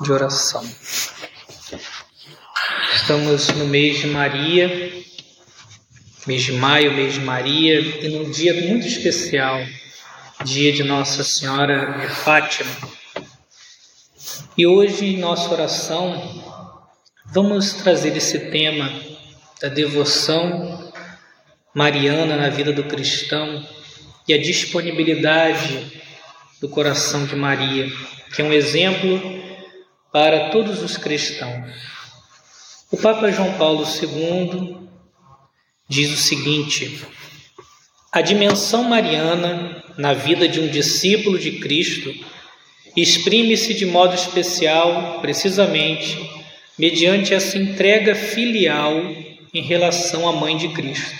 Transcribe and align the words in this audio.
de 0.00 0.12
oração. 0.12 0.62
Estamos 2.94 3.48
no 3.48 3.66
mês 3.66 3.98
de 3.98 4.08
Maria, 4.08 4.92
mês 6.26 6.42
de 6.42 6.52
maio, 6.52 6.92
mês 6.92 7.14
de 7.14 7.20
Maria, 7.20 7.80
e 7.80 8.08
num 8.08 8.30
dia 8.30 8.52
muito 8.68 8.86
especial, 8.86 9.58
dia 10.44 10.72
de 10.72 10.82
Nossa 10.82 11.24
Senhora 11.24 11.98
de 11.98 12.08
Fátima. 12.08 12.70
E 14.56 14.66
hoje, 14.66 15.06
em 15.06 15.18
nossa 15.18 15.50
oração, 15.50 16.44
vamos 17.26 17.72
trazer 17.74 18.14
esse 18.16 18.50
tema 18.50 18.92
da 19.60 19.68
devoção 19.68 20.92
mariana 21.74 22.36
na 22.36 22.50
vida 22.50 22.72
do 22.72 22.84
cristão 22.84 23.66
e 24.28 24.34
a 24.34 24.38
disponibilidade 24.38 26.02
do 26.60 26.68
coração 26.68 27.24
de 27.24 27.36
Maria, 27.36 27.90
que 28.34 28.42
é 28.42 28.44
um 28.44 28.52
exemplo 28.52 29.45
para 30.16 30.48
todos 30.48 30.82
os 30.82 30.96
cristãos. 30.96 31.70
O 32.90 32.96
Papa 32.96 33.30
João 33.30 33.52
Paulo 33.58 33.84
II 33.84 34.88
diz 35.86 36.10
o 36.10 36.16
seguinte: 36.16 37.04
a 38.10 38.22
dimensão 38.22 38.84
mariana 38.84 39.84
na 39.98 40.14
vida 40.14 40.48
de 40.48 40.58
um 40.58 40.68
discípulo 40.68 41.38
de 41.38 41.58
Cristo 41.58 42.14
exprime-se 42.96 43.74
de 43.74 43.84
modo 43.84 44.14
especial, 44.14 45.20
precisamente, 45.20 46.18
mediante 46.78 47.34
essa 47.34 47.58
entrega 47.58 48.14
filial 48.14 48.94
em 49.52 49.60
relação 49.60 50.26
à 50.26 50.32
Mãe 50.32 50.56
de 50.56 50.68
Cristo, 50.68 51.14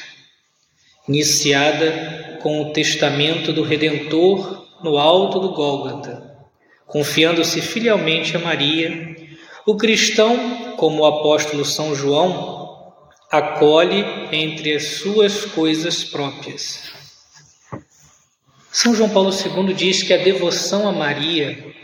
iniciada 1.06 2.38
com 2.40 2.62
o 2.62 2.72
testamento 2.72 3.52
do 3.52 3.62
Redentor 3.62 4.66
no 4.82 4.96
alto 4.96 5.38
do 5.38 5.50
Gólgota 5.50 6.35
Confiando-se 6.86 7.60
filialmente 7.60 8.36
a 8.36 8.40
Maria, 8.40 9.16
o 9.66 9.76
cristão, 9.76 10.74
como 10.76 11.02
o 11.02 11.06
apóstolo 11.06 11.64
São 11.64 11.94
João, 11.94 12.94
acolhe 13.30 14.04
entre 14.30 14.74
as 14.74 14.84
suas 14.98 15.44
coisas 15.44 16.04
próprias. 16.04 16.92
São 18.70 18.94
João 18.94 19.10
Paulo 19.10 19.30
II 19.30 19.74
diz 19.74 20.02
que 20.02 20.12
a 20.12 20.22
devoção 20.22 20.88
a 20.88 20.92
Maria 20.92 21.74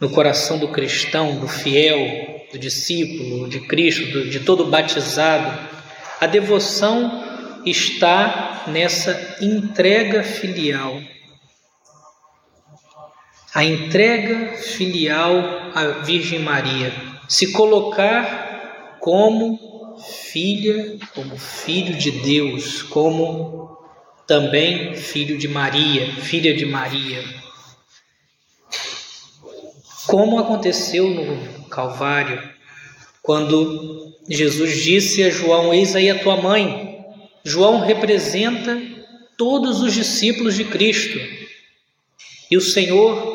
no 0.00 0.10
coração 0.10 0.58
do 0.58 0.68
cristão, 0.68 1.38
do 1.38 1.48
fiel, 1.48 2.44
do 2.52 2.58
discípulo 2.58 3.48
de 3.48 3.60
Cristo, 3.60 4.28
de 4.28 4.40
todo 4.40 4.66
batizado, 4.66 5.68
a 6.20 6.26
devoção 6.26 7.62
está 7.64 8.64
nessa 8.66 9.38
entrega 9.40 10.22
filial 10.22 11.00
a 13.54 13.64
entrega 13.64 14.56
filial 14.56 15.70
à 15.72 16.02
Virgem 16.02 16.40
Maria, 16.40 16.92
se 17.28 17.52
colocar 17.52 18.98
como 19.00 19.96
filha, 20.32 20.98
como 21.14 21.38
filho 21.38 21.96
de 21.96 22.10
Deus, 22.10 22.82
como 22.82 23.78
também 24.26 24.96
filho 24.96 25.38
de 25.38 25.46
Maria, 25.46 26.16
filha 26.16 26.52
de 26.52 26.66
Maria. 26.66 27.22
Como 30.08 30.40
aconteceu 30.40 31.08
no 31.08 31.68
Calvário, 31.68 32.42
quando 33.22 34.12
Jesus 34.28 34.82
disse 34.82 35.22
a 35.22 35.30
João: 35.30 35.72
Eis 35.72 35.94
aí 35.94 36.10
a 36.10 36.18
tua 36.18 36.36
mãe. 36.36 36.92
João 37.44 37.80
representa 37.80 38.82
todos 39.38 39.80
os 39.80 39.94
discípulos 39.94 40.56
de 40.56 40.64
Cristo. 40.64 41.20
E 42.50 42.56
o 42.56 42.60
Senhor 42.60 43.33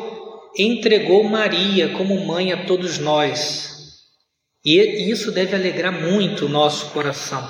entregou 0.56 1.24
Maria 1.24 1.90
como 1.90 2.26
mãe 2.26 2.52
a 2.52 2.64
todos 2.64 2.98
nós. 2.98 3.70
E 4.64 4.78
isso 5.10 5.32
deve 5.32 5.54
alegrar 5.54 5.92
muito 5.92 6.46
o 6.46 6.48
nosso 6.48 6.90
coração. 6.90 7.48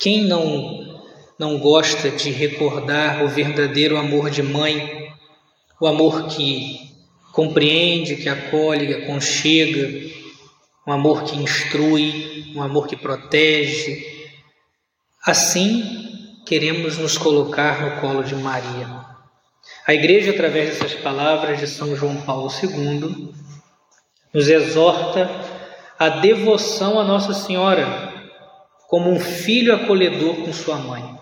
Quem 0.00 0.24
não 0.24 0.84
não 1.38 1.58
gosta 1.58 2.10
de 2.10 2.30
recordar 2.30 3.24
o 3.24 3.28
verdadeiro 3.28 3.96
amor 3.96 4.30
de 4.30 4.42
mãe, 4.42 5.12
o 5.80 5.86
amor 5.86 6.28
que 6.28 6.92
compreende, 7.32 8.16
que 8.16 8.28
acolhe, 8.28 8.86
que 8.86 8.94
aconchega, 8.94 10.14
um 10.86 10.92
amor 10.92 11.24
que 11.24 11.36
instrui, 11.36 12.52
um 12.54 12.62
amor 12.62 12.86
que 12.86 12.96
protege. 12.96 14.06
Assim, 15.26 15.82
queremos 16.46 16.98
nos 16.98 17.18
colocar 17.18 17.80
no 17.82 18.00
colo 18.00 18.22
de 18.22 18.36
Maria. 18.36 19.03
A 19.86 19.92
Igreja, 19.92 20.30
através 20.30 20.70
dessas 20.70 20.94
palavras 20.94 21.58
de 21.58 21.66
São 21.66 21.94
João 21.94 22.16
Paulo 22.22 22.50
II, 22.62 23.32
nos 24.32 24.48
exorta 24.48 25.30
a 25.98 26.08
devoção 26.08 26.98
a 26.98 27.04
Nossa 27.04 27.34
Senhora 27.34 28.12
como 28.88 29.10
um 29.10 29.20
filho 29.20 29.74
acolhedor 29.74 30.36
com 30.36 30.52
sua 30.52 30.76
mãe. 30.76 31.18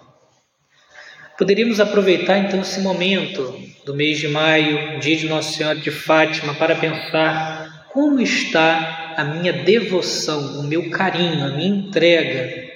Poderíamos 1.38 1.80
aproveitar 1.80 2.38
então 2.38 2.60
esse 2.60 2.80
momento 2.80 3.58
do 3.84 3.94
mês 3.94 4.18
de 4.18 4.28
maio, 4.28 5.00
dia 5.00 5.16
de 5.16 5.28
Nossa 5.28 5.52
Senhora 5.52 5.78
de 5.78 5.90
Fátima, 5.90 6.54
para 6.54 6.76
pensar 6.76 7.88
como 7.92 8.20
está 8.20 9.14
a 9.16 9.24
minha 9.24 9.52
devoção, 9.52 10.60
o 10.60 10.62
meu 10.62 10.90
carinho, 10.90 11.44
a 11.44 11.48
minha 11.48 11.68
entrega 11.68 12.70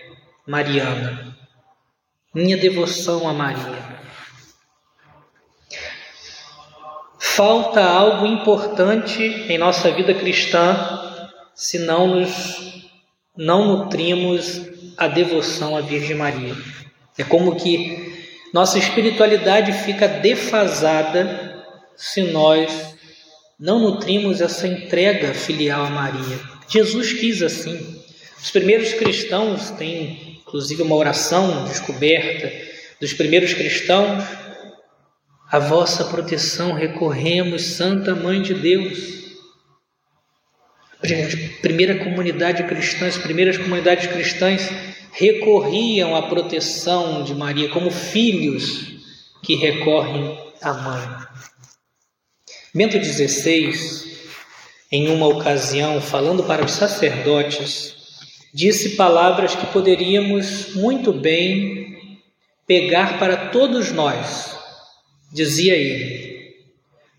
mariana, 0.47 1.37
minha 2.35 2.57
devoção 2.57 3.29
a 3.29 3.33
Maria. 3.33 3.97
Falta 7.37 7.83
algo 7.83 8.27
importante 8.27 9.23
em 9.23 9.59
nossa 9.59 9.91
vida 9.91 10.15
cristã 10.15 10.75
se 11.55 11.79
não 11.81 12.07
nos 12.07 12.87
não 13.37 13.67
nutrimos 13.67 14.63
a 14.97 15.07
devoção 15.07 15.77
à 15.77 15.83
Virgem 15.83 16.17
Maria. 16.17 16.55
É 17.19 17.23
como 17.23 17.55
que 17.55 18.25
nossa 18.55 18.79
espiritualidade 18.79 19.71
fica 19.85 20.09
defasada 20.09 21.63
se 21.95 22.23
nós 22.23 22.97
não 23.61 23.81
nutrimos 23.81 24.41
essa 24.41 24.67
entrega 24.67 25.35
filial 25.35 25.85
a 25.85 25.91
Maria. 25.91 26.41
Jesus 26.67 27.13
quis 27.13 27.43
assim. 27.43 28.03
Os 28.43 28.51
primeiros 28.51 28.95
cristãos 28.95 29.69
têm 29.73 30.41
inclusive 30.41 30.81
uma 30.81 30.97
oração 30.97 31.65
descoberta 31.65 32.51
dos 32.99 33.13
primeiros 33.13 33.53
cristãos 33.53 34.25
a 35.57 35.59
vossa 35.59 36.05
proteção 36.05 36.75
recorremos, 36.75 37.63
Santa 37.63 38.15
Mãe 38.15 38.43
de 38.43 38.53
Deus. 38.53 38.99
Primeira 41.63 42.05
comunidade 42.05 42.63
cristã, 42.65 43.07
as 43.07 43.17
primeiras 43.17 43.57
comunidades 43.57 44.07
cristãs 44.07 44.69
recorriam 45.13 46.15
à 46.15 46.29
proteção 46.29 47.25
de 47.25 47.35
Maria 47.35 47.71
como 47.71 47.91
filhos 47.91 48.97
que 49.43 49.55
recorrem 49.55 50.39
à 50.61 50.75
mãe. 50.75 51.09
Bento 52.75 53.03
XVI, 53.03 53.73
em 54.93 55.09
uma 55.09 55.27
ocasião, 55.27 56.03
falando 56.03 56.45
para 56.45 56.67
os 56.67 56.73
sacerdotes, 56.73 57.97
disse 58.53 58.91
palavras 58.91 59.55
que 59.55 59.67
poderíamos 59.69 60.75
muito 60.75 61.15
bem 61.15 62.21
pegar 62.67 63.19
para 63.19 63.49
todos 63.49 63.91
nós 63.91 64.56
Dizia 65.33 65.75
ele: 65.75 66.37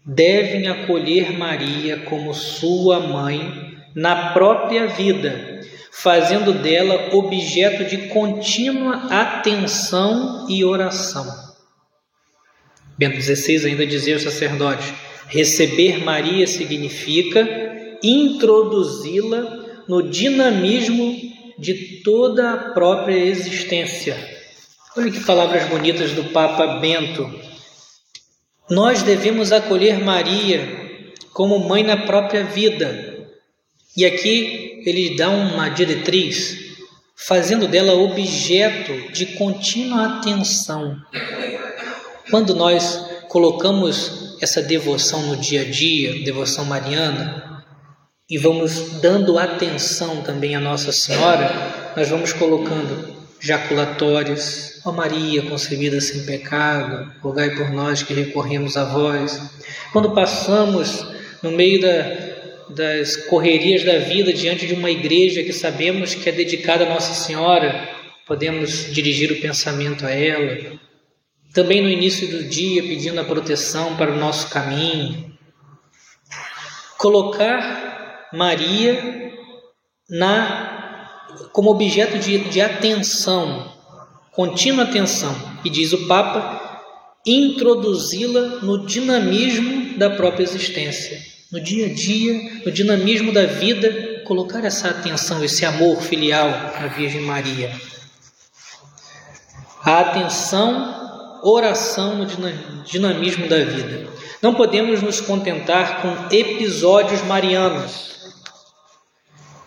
devem 0.05 0.67
acolher 0.67 1.37
Maria 1.37 1.97
como 1.97 2.33
sua 2.33 2.99
mãe 3.01 3.75
na 3.93 4.31
própria 4.31 4.87
vida, 4.87 5.61
fazendo 5.91 6.53
dela 6.53 7.13
objeto 7.13 7.83
de 7.83 8.07
contínua 8.09 9.07
atenção 9.09 10.47
e 10.49 10.63
oração. 10.63 11.25
Bento 12.97 13.21
XVI 13.21 13.67
ainda 13.67 13.85
dizia 13.85 14.13
ao 14.13 14.19
sacerdote: 14.21 14.93
receber 15.27 16.03
Maria 16.03 16.47
significa 16.47 17.45
introduzi-la 18.01 19.65
no 19.89 20.09
dinamismo 20.09 21.15
de 21.59 22.01
toda 22.03 22.53
a 22.53 22.57
própria 22.73 23.17
existência. 23.17 24.15
Olha 24.95 25.11
que 25.11 25.23
palavras 25.25 25.67
bonitas 25.67 26.11
do 26.11 26.25
Papa 26.25 26.79
Bento 26.79 27.46
nós 28.69 29.01
devemos 29.01 29.51
acolher 29.51 30.03
Maria 30.03 31.03
como 31.33 31.59
mãe 31.59 31.83
na 31.83 31.97
própria 31.97 32.43
vida. 32.43 33.27
E 33.95 34.05
aqui 34.05 34.83
ele 34.85 35.15
dá 35.15 35.29
uma 35.29 35.69
diretriz, 35.69 36.57
fazendo 37.15 37.67
dela 37.67 37.93
objeto 37.93 39.11
de 39.11 39.27
contínua 39.37 40.17
atenção. 40.17 40.95
Quando 42.29 42.53
nós 42.55 43.05
colocamos 43.29 44.37
essa 44.41 44.61
devoção 44.61 45.21
no 45.23 45.37
dia 45.37 45.61
a 45.61 45.65
dia, 45.65 46.23
devoção 46.23 46.65
mariana, 46.65 47.63
e 48.29 48.37
vamos 48.37 48.99
dando 48.99 49.39
atenção 49.39 50.21
também 50.21 50.55
à 50.55 50.59
Nossa 50.59 50.91
Senhora, 50.91 51.93
nós 51.95 52.09
vamos 52.09 52.33
colocando 52.33 53.16
jaculatórios. 53.39 54.81
Ó 54.85 54.91
Maria, 54.91 55.41
concebida 55.43 55.99
sem 55.99 56.25
pecado, 56.25 57.11
rogai 57.21 57.55
por 57.55 57.69
nós 57.71 58.03
que 58.03 58.13
recorremos 58.13 58.77
a 58.77 58.85
vós. 58.85 59.41
Quando 59.91 60.13
passamos 60.13 61.05
no 61.41 61.51
meio 61.51 61.81
da, 61.81 62.73
das 62.73 63.15
correrias 63.15 63.83
da 63.83 63.99
vida, 63.99 64.33
diante 64.33 64.65
de 64.65 64.73
uma 64.73 64.91
igreja 64.91 65.43
que 65.43 65.53
sabemos 65.53 66.15
que 66.15 66.29
é 66.29 66.31
dedicada 66.31 66.85
a 66.85 66.89
Nossa 66.89 67.13
Senhora, 67.13 67.89
podemos 68.25 68.93
dirigir 68.93 69.31
o 69.31 69.41
pensamento 69.41 70.05
a 70.05 70.11
ela. 70.11 70.77
Também 71.53 71.81
no 71.81 71.89
início 71.89 72.27
do 72.27 72.43
dia, 72.43 72.83
pedindo 72.83 73.19
a 73.19 73.23
proteção 73.23 73.95
para 73.95 74.11
o 74.11 74.17
nosso 74.17 74.49
caminho. 74.49 75.35
Colocar 76.97 78.29
Maria 78.33 79.31
na, 80.09 80.66
como 81.51 81.71
objeto 81.71 82.17
de, 82.19 82.37
de 82.49 82.61
atenção, 82.61 83.71
contínua 84.31 84.83
atenção. 84.83 85.35
E 85.63 85.69
diz 85.69 85.93
o 85.93 86.07
Papa, 86.07 86.83
introduzi-la 87.25 88.61
no 88.61 88.85
dinamismo 88.85 89.97
da 89.97 90.09
própria 90.09 90.43
existência, 90.43 91.19
no 91.51 91.59
dia 91.59 91.87
a 91.87 91.93
dia, 91.93 92.61
no 92.65 92.71
dinamismo 92.71 93.31
da 93.31 93.45
vida, 93.45 94.21
colocar 94.25 94.63
essa 94.63 94.89
atenção, 94.89 95.43
esse 95.43 95.65
amor 95.65 96.01
filial 96.01 96.49
à 96.49 96.87
Virgem 96.87 97.21
Maria. 97.21 97.71
A 99.83 99.99
atenção, 100.01 101.39
oração 101.43 102.17
no 102.17 102.25
dinamismo 102.83 103.47
da 103.47 103.63
vida. 103.63 104.09
Não 104.41 104.53
podemos 104.53 105.01
nos 105.01 105.19
contentar 105.19 106.01
com 106.01 106.35
episódios 106.35 107.23
marianos. 107.23 108.07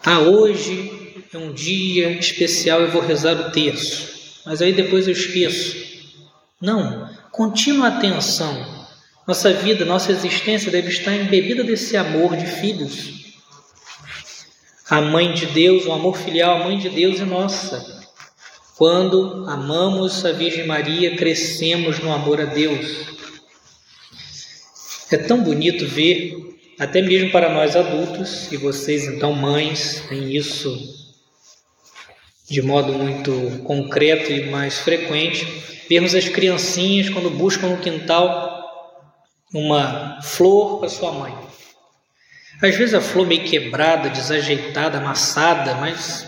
Ah, 0.04 0.20
hoje 0.20 0.99
é 1.32 1.38
um 1.38 1.52
dia 1.52 2.10
especial, 2.10 2.80
eu 2.80 2.90
vou 2.90 3.00
rezar 3.00 3.34
o 3.34 3.52
terço, 3.52 4.42
mas 4.44 4.60
aí 4.60 4.72
depois 4.72 5.06
eu 5.06 5.12
esqueço. 5.12 5.76
Não, 6.60 7.08
contínua 7.30 7.86
atenção. 7.86 8.88
Nossa 9.28 9.52
vida, 9.52 9.84
nossa 9.84 10.10
existência 10.10 10.72
deve 10.72 10.88
estar 10.88 11.14
embebida 11.14 11.62
desse 11.62 11.96
amor 11.96 12.36
de 12.36 12.46
filhos. 12.46 13.36
A 14.88 15.00
mãe 15.00 15.32
de 15.32 15.46
Deus, 15.46 15.86
o 15.86 15.92
amor 15.92 16.18
filial, 16.18 16.56
a 16.56 16.64
mãe 16.64 16.76
de 16.76 16.88
Deus 16.88 17.20
é 17.20 17.24
nossa. 17.24 18.00
Quando 18.76 19.48
amamos 19.48 20.24
a 20.24 20.32
Virgem 20.32 20.66
Maria, 20.66 21.14
crescemos 21.14 22.00
no 22.00 22.12
amor 22.12 22.40
a 22.40 22.46
Deus. 22.46 23.06
É 25.12 25.16
tão 25.16 25.44
bonito 25.44 25.86
ver, 25.86 26.58
até 26.76 27.00
mesmo 27.00 27.30
para 27.30 27.54
nós 27.54 27.76
adultos, 27.76 28.50
e 28.50 28.56
vocês 28.56 29.04
então 29.04 29.32
mães 29.32 30.02
têm 30.08 30.34
isso 30.34 30.99
de 32.50 32.60
modo 32.60 32.92
muito 32.92 33.62
concreto 33.62 34.32
e 34.32 34.50
mais 34.50 34.78
frequente, 34.78 35.46
vermos 35.88 36.16
as 36.16 36.28
criancinhas 36.28 37.08
quando 37.08 37.30
buscam 37.30 37.68
no 37.68 37.76
quintal 37.76 38.58
uma 39.54 40.20
flor 40.20 40.80
para 40.80 40.88
sua 40.88 41.12
mãe. 41.12 41.32
Às 42.60 42.74
vezes 42.74 42.92
a 42.92 43.00
flor 43.00 43.24
meio 43.24 43.44
quebrada, 43.44 44.10
desajeitada, 44.10 44.98
amassada, 44.98 45.76
mas 45.76 46.26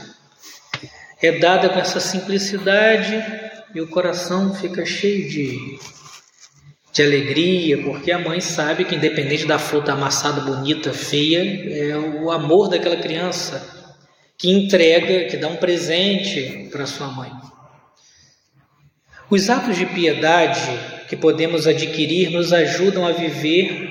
é 1.20 1.32
dada 1.32 1.68
com 1.68 1.80
essa 1.80 1.98
simplicidade 1.98 3.20
e 3.74 3.80
o 3.80 3.88
coração 3.88 4.54
fica 4.54 4.86
cheio 4.86 5.28
de, 5.28 5.78
de 6.92 7.02
alegria, 7.02 7.82
porque 7.82 8.12
a 8.12 8.18
mãe 8.20 8.40
sabe 8.40 8.84
que, 8.84 8.94
independente 8.94 9.44
da 9.44 9.58
flor 9.58 9.80
estar 9.80 9.94
amassada, 9.94 10.40
bonita, 10.42 10.92
feia, 10.92 11.40
é 11.90 11.98
o 11.98 12.30
amor 12.30 12.68
daquela 12.68 12.96
criança 12.96 13.81
que 14.42 14.50
entrega, 14.50 15.28
que 15.28 15.36
dá 15.36 15.46
um 15.46 15.54
presente 15.54 16.68
para 16.72 16.84
sua 16.84 17.06
mãe. 17.06 17.30
Os 19.30 19.48
atos 19.48 19.78
de 19.78 19.86
piedade 19.86 20.68
que 21.08 21.14
podemos 21.14 21.68
adquirir 21.68 22.28
nos 22.30 22.52
ajudam 22.52 23.06
a 23.06 23.12
viver 23.12 23.88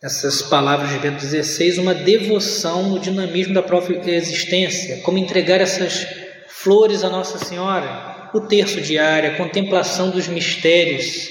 essas 0.00 0.42
palavras 0.42 0.90
de 0.90 0.98
Bento 1.00 1.24
XVI, 1.24 1.80
uma 1.80 1.92
devoção 1.92 2.88
no 2.88 3.00
dinamismo 3.00 3.52
da 3.52 3.64
própria 3.64 4.14
existência, 4.14 4.98
como 4.98 5.18
entregar 5.18 5.60
essas 5.60 6.06
flores 6.46 7.02
à 7.02 7.10
Nossa 7.10 7.44
Senhora, 7.44 8.30
o 8.32 8.42
terço 8.42 8.80
diário, 8.80 9.32
a 9.32 9.36
contemplação 9.36 10.10
dos 10.10 10.28
mistérios. 10.28 11.30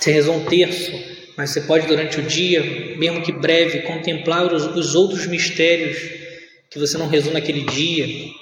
Você 0.00 0.10
rezou 0.10 0.34
um 0.34 0.44
terço, 0.46 0.90
mas 1.36 1.50
você 1.50 1.60
pode 1.60 1.86
durante 1.86 2.18
o 2.18 2.24
dia, 2.24 2.96
mesmo 2.96 3.22
que 3.22 3.30
breve, 3.30 3.82
contemplar 3.82 4.52
os, 4.52 4.66
os 4.66 4.96
outros 4.96 5.28
mistérios 5.28 6.26
que 6.70 6.78
você 6.78 6.98
não 6.98 7.08
rezou 7.08 7.32
naquele 7.32 7.64
dia. 7.64 8.32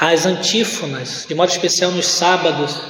As 0.00 0.26
antífonas, 0.26 1.26
de 1.28 1.34
modo 1.34 1.50
especial 1.50 1.90
nos 1.90 2.06
sábados, 2.06 2.80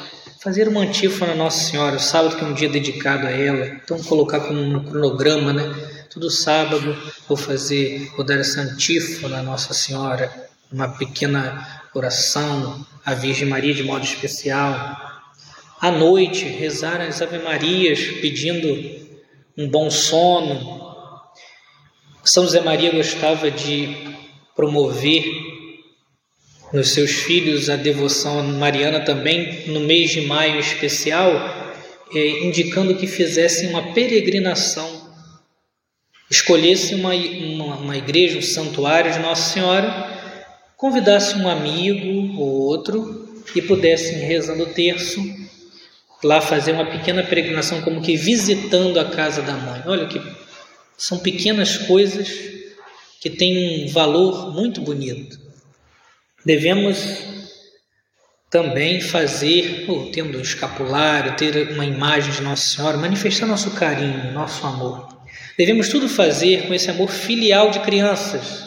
fazer 0.42 0.68
uma 0.68 0.82
antífona 0.82 1.34
Nossa 1.34 1.70
Senhora, 1.70 1.96
o 1.96 2.00
sábado 2.00 2.36
que 2.36 2.44
é 2.44 2.46
um 2.46 2.54
dia 2.54 2.68
dedicado 2.68 3.26
a 3.26 3.30
ela. 3.30 3.66
Então 3.66 4.02
colocar 4.02 4.40
como 4.40 4.60
um 4.60 4.84
cronograma, 4.84 5.52
né? 5.52 5.64
Todo 6.12 6.30
sábado 6.30 6.96
vou 7.28 7.36
fazer, 7.36 8.10
vou 8.16 8.24
dar 8.24 8.38
essa 8.38 8.60
antífona 8.60 9.42
Nossa 9.42 9.74
Senhora, 9.74 10.32
uma 10.72 10.88
pequena 10.88 11.82
oração 11.92 12.86
à 13.04 13.14
Virgem 13.14 13.48
Maria 13.48 13.74
de 13.74 13.82
modo 13.82 14.04
especial. 14.04 14.96
À 15.80 15.90
noite, 15.90 16.44
rezar 16.44 17.00
as 17.00 17.20
Ave 17.20 17.38
Marias 17.38 18.00
pedindo 18.20 19.06
um 19.58 19.68
bom 19.68 19.90
sono, 19.90 20.85
são 22.26 22.42
José 22.42 22.60
Maria 22.60 22.90
gostava 22.90 23.50
de 23.50 23.96
promover 24.54 25.24
nos 26.72 26.90
seus 26.90 27.12
filhos 27.12 27.70
a 27.70 27.76
devoção 27.76 28.42
mariana 28.42 29.00
também 29.00 29.68
no 29.68 29.80
mês 29.80 30.10
de 30.10 30.22
maio 30.22 30.58
especial, 30.58 31.30
é, 32.12 32.44
indicando 32.44 32.96
que 32.96 33.06
fizessem 33.06 33.68
uma 33.68 33.92
peregrinação, 33.92 35.08
escolhessem 36.28 36.98
uma, 36.98 37.14
uma, 37.14 37.76
uma 37.76 37.96
igreja, 37.96 38.38
um 38.38 38.42
santuário 38.42 39.12
de 39.12 39.20
Nossa 39.20 39.52
Senhora, 39.52 40.10
convidassem 40.76 41.40
um 41.40 41.48
amigo 41.48 42.40
ou 42.40 42.62
outro 42.62 43.40
e 43.54 43.62
pudessem, 43.62 44.18
rezando 44.18 44.64
o 44.64 44.72
terço, 44.74 45.22
lá 46.24 46.40
fazer 46.40 46.72
uma 46.72 46.86
pequena 46.86 47.22
peregrinação, 47.22 47.82
como 47.82 48.02
que 48.02 48.16
visitando 48.16 48.98
a 48.98 49.04
casa 49.04 49.42
da 49.42 49.52
mãe. 49.52 49.82
Olha 49.86 50.06
que 50.06 50.20
são 50.96 51.18
pequenas 51.18 51.76
coisas 51.78 52.28
que 53.20 53.30
têm 53.30 53.84
um 53.84 53.92
valor 53.92 54.52
muito 54.52 54.80
bonito. 54.80 55.38
Devemos 56.44 56.96
também 58.50 59.00
fazer, 59.00 59.84
ou 59.88 60.10
tendo 60.10 60.38
um 60.38 60.40
escapulário, 60.40 61.36
ter 61.36 61.70
uma 61.72 61.84
imagem 61.84 62.32
de 62.32 62.42
Nossa 62.42 62.76
Senhora, 62.76 62.96
manifestar 62.96 63.46
nosso 63.46 63.72
carinho, 63.72 64.32
nosso 64.32 64.64
amor. 64.66 65.08
Devemos 65.58 65.88
tudo 65.88 66.08
fazer 66.08 66.66
com 66.66 66.74
esse 66.74 66.90
amor 66.90 67.08
filial 67.08 67.70
de 67.70 67.80
crianças. 67.80 68.64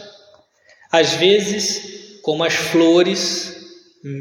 Às 0.91 1.13
vezes, 1.13 2.19
como 2.21 2.43
as 2.43 2.53
flores 2.53 3.58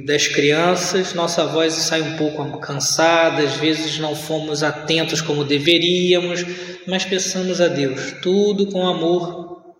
das 0.04 0.26
crianças, 0.26 1.14
nossa 1.14 1.47
voz 1.47 1.73
sai 1.73 2.02
um 2.02 2.16
pouco 2.16 2.58
cansada, 2.58 3.44
às 3.44 3.54
vezes 3.54 3.99
não 3.99 4.14
fomos 4.14 4.62
atentos 4.62 5.20
como 5.20 5.44
deveríamos, 5.44 6.44
mas 6.87 7.04
peçamos 7.04 7.61
a 7.61 7.68
Deus 7.68 8.14
tudo 8.20 8.66
com 8.66 8.87
amor 8.87 9.75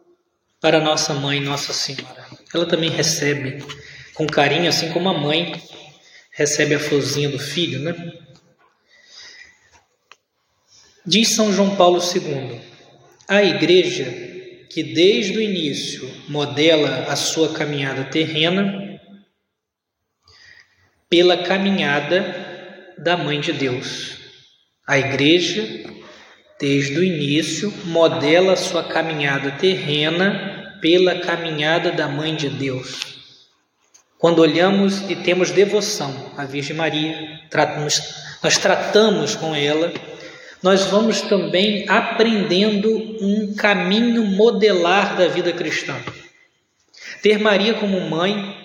para 0.60 0.80
nossa 0.80 1.14
mãe, 1.14 1.40
Nossa 1.40 1.72
Senhora. 1.72 2.26
Ela 2.54 2.66
também 2.66 2.90
recebe 2.90 3.62
com 4.14 4.26
carinho, 4.26 4.68
assim 4.68 4.90
como 4.90 5.08
a 5.08 5.18
mãe 5.18 5.60
recebe 6.30 6.74
a 6.74 6.80
florzinha 6.80 7.28
do 7.28 7.38
filho, 7.38 7.80
né? 7.80 7.94
Diz 11.04 11.30
São 11.30 11.52
João 11.52 11.74
Paulo 11.74 12.00
II: 12.00 12.60
a 13.26 13.42
igreja 13.42 14.04
que 14.70 14.82
desde 14.82 15.38
o 15.38 15.40
início 15.40 16.08
modela 16.28 17.06
a 17.08 17.16
sua 17.16 17.52
caminhada 17.52 18.04
terrena 18.04 18.88
pela 21.08 21.38
caminhada 21.38 22.94
da 22.98 23.16
Mãe 23.16 23.40
de 23.40 23.52
Deus. 23.52 24.16
A 24.86 24.98
igreja 24.98 25.88
desde 26.60 26.98
o 26.98 27.04
início, 27.04 27.72
modela 27.84 28.56
sua 28.56 28.82
caminhada 28.82 29.52
terrena 29.52 30.76
pela 30.80 31.20
caminhada 31.20 31.92
da 31.92 32.08
Mãe 32.08 32.34
de 32.34 32.48
Deus. 32.48 33.18
Quando 34.18 34.40
olhamos 34.40 35.08
e 35.08 35.14
temos 35.14 35.52
devoção 35.52 36.32
à 36.36 36.44
Virgem 36.44 36.74
Maria, 36.74 37.16
tratamos, 37.48 38.02
nós 38.42 38.58
tratamos 38.58 39.36
com 39.36 39.54
ela, 39.54 39.92
nós 40.60 40.86
vamos 40.86 41.22
também 41.22 41.88
aprendendo 41.88 42.90
um 43.20 43.54
caminho 43.54 44.24
modelar 44.24 45.16
da 45.16 45.28
vida 45.28 45.52
cristã. 45.52 45.94
Ter 47.22 47.38
Maria 47.38 47.74
como 47.74 48.00
mãe 48.00 48.57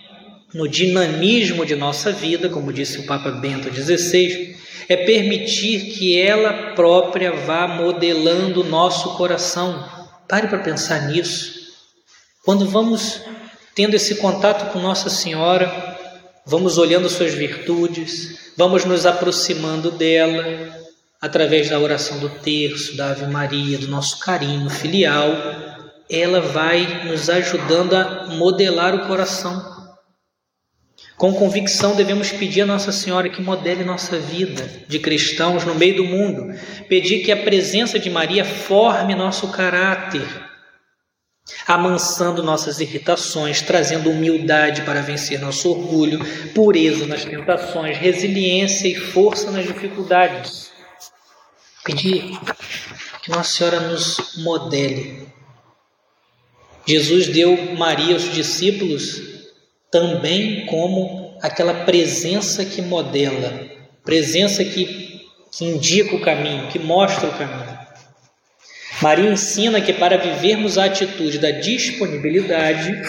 no 0.53 0.67
dinamismo 0.67 1.65
de 1.65 1.75
nossa 1.75 2.11
vida, 2.11 2.49
como 2.49 2.71
disse 2.71 2.99
o 2.99 3.05
Papa 3.05 3.31
Bento 3.31 3.73
XVI, 3.73 4.55
é 4.87 4.97
permitir 4.97 5.93
que 5.93 6.19
ela 6.19 6.73
própria 6.73 7.31
vá 7.31 7.67
modelando 7.67 8.61
o 8.61 8.69
nosso 8.69 9.15
coração. 9.15 9.83
Pare 10.27 10.47
para 10.47 10.59
pensar 10.59 11.07
nisso. 11.07 11.53
Quando 12.43 12.67
vamos 12.67 13.21
tendo 13.73 13.95
esse 13.95 14.15
contato 14.15 14.71
com 14.71 14.79
Nossa 14.79 15.09
Senhora, 15.09 15.97
vamos 16.45 16.77
olhando 16.77 17.09
suas 17.09 17.33
virtudes, 17.33 18.51
vamos 18.57 18.85
nos 18.85 19.05
aproximando 19.05 19.89
dela, 19.89 20.43
através 21.21 21.69
da 21.69 21.79
oração 21.79 22.19
do 22.19 22.29
terço, 22.29 22.97
da 22.97 23.11
Ave 23.11 23.25
Maria, 23.27 23.77
do 23.77 23.87
nosso 23.87 24.19
carinho 24.19 24.69
filial, 24.69 25.31
ela 26.09 26.41
vai 26.41 27.05
nos 27.05 27.29
ajudando 27.29 27.93
a 27.93 28.27
modelar 28.27 28.93
o 28.93 29.07
coração. 29.07 29.72
Com 31.23 31.33
convicção 31.33 31.95
devemos 31.95 32.33
pedir 32.33 32.63
a 32.63 32.65
Nossa 32.65 32.91
Senhora 32.91 33.29
que 33.29 33.41
modele 33.41 33.85
nossa 33.85 34.19
vida 34.19 34.69
de 34.89 34.99
cristãos 34.99 35.63
no 35.63 35.73
meio 35.73 35.95
do 35.95 36.03
mundo, 36.03 36.53
pedir 36.89 37.23
que 37.23 37.31
a 37.31 37.41
presença 37.41 37.97
de 37.97 38.09
Maria 38.09 38.43
forme 38.43 39.15
nosso 39.15 39.49
caráter, 39.49 40.27
amansando 41.65 42.43
nossas 42.43 42.81
irritações, 42.81 43.61
trazendo 43.61 44.09
humildade 44.09 44.81
para 44.81 44.99
vencer 44.99 45.39
nosso 45.39 45.71
orgulho, 45.71 46.19
pureza 46.53 47.07
nas 47.07 47.23
tentações, 47.23 47.97
resiliência 47.97 48.89
e 48.89 48.95
força 48.95 49.49
nas 49.49 49.65
dificuldades. 49.65 50.73
Pedir 51.85 52.37
que 53.21 53.31
Nossa 53.31 53.49
Senhora 53.49 53.79
nos 53.79 54.35
modele. 54.39 55.25
Jesus 56.85 57.27
deu 57.27 57.77
Maria 57.77 58.13
aos 58.13 58.29
discípulos 58.29 59.32
também 59.93 60.65
como 60.65 61.37
aquela 61.39 61.85
presença 61.85 62.65
que 62.65 62.81
modela, 62.81 63.69
presença 64.03 64.65
que, 64.65 65.21
que 65.51 65.65
indica 65.65 66.15
o 66.15 66.21
caminho, 66.21 66.67
que 66.69 66.79
mostra 66.79 67.29
o 67.29 67.37
caminho. 67.37 67.77
Maria 69.03 69.29
ensina 69.29 69.79
que 69.79 69.93
para 69.93 70.17
vivermos 70.17 70.79
a 70.79 70.85
atitude 70.85 71.37
da 71.37 71.51
disponibilidade, 71.51 73.03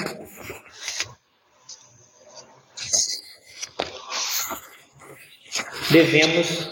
devemos 5.91 6.69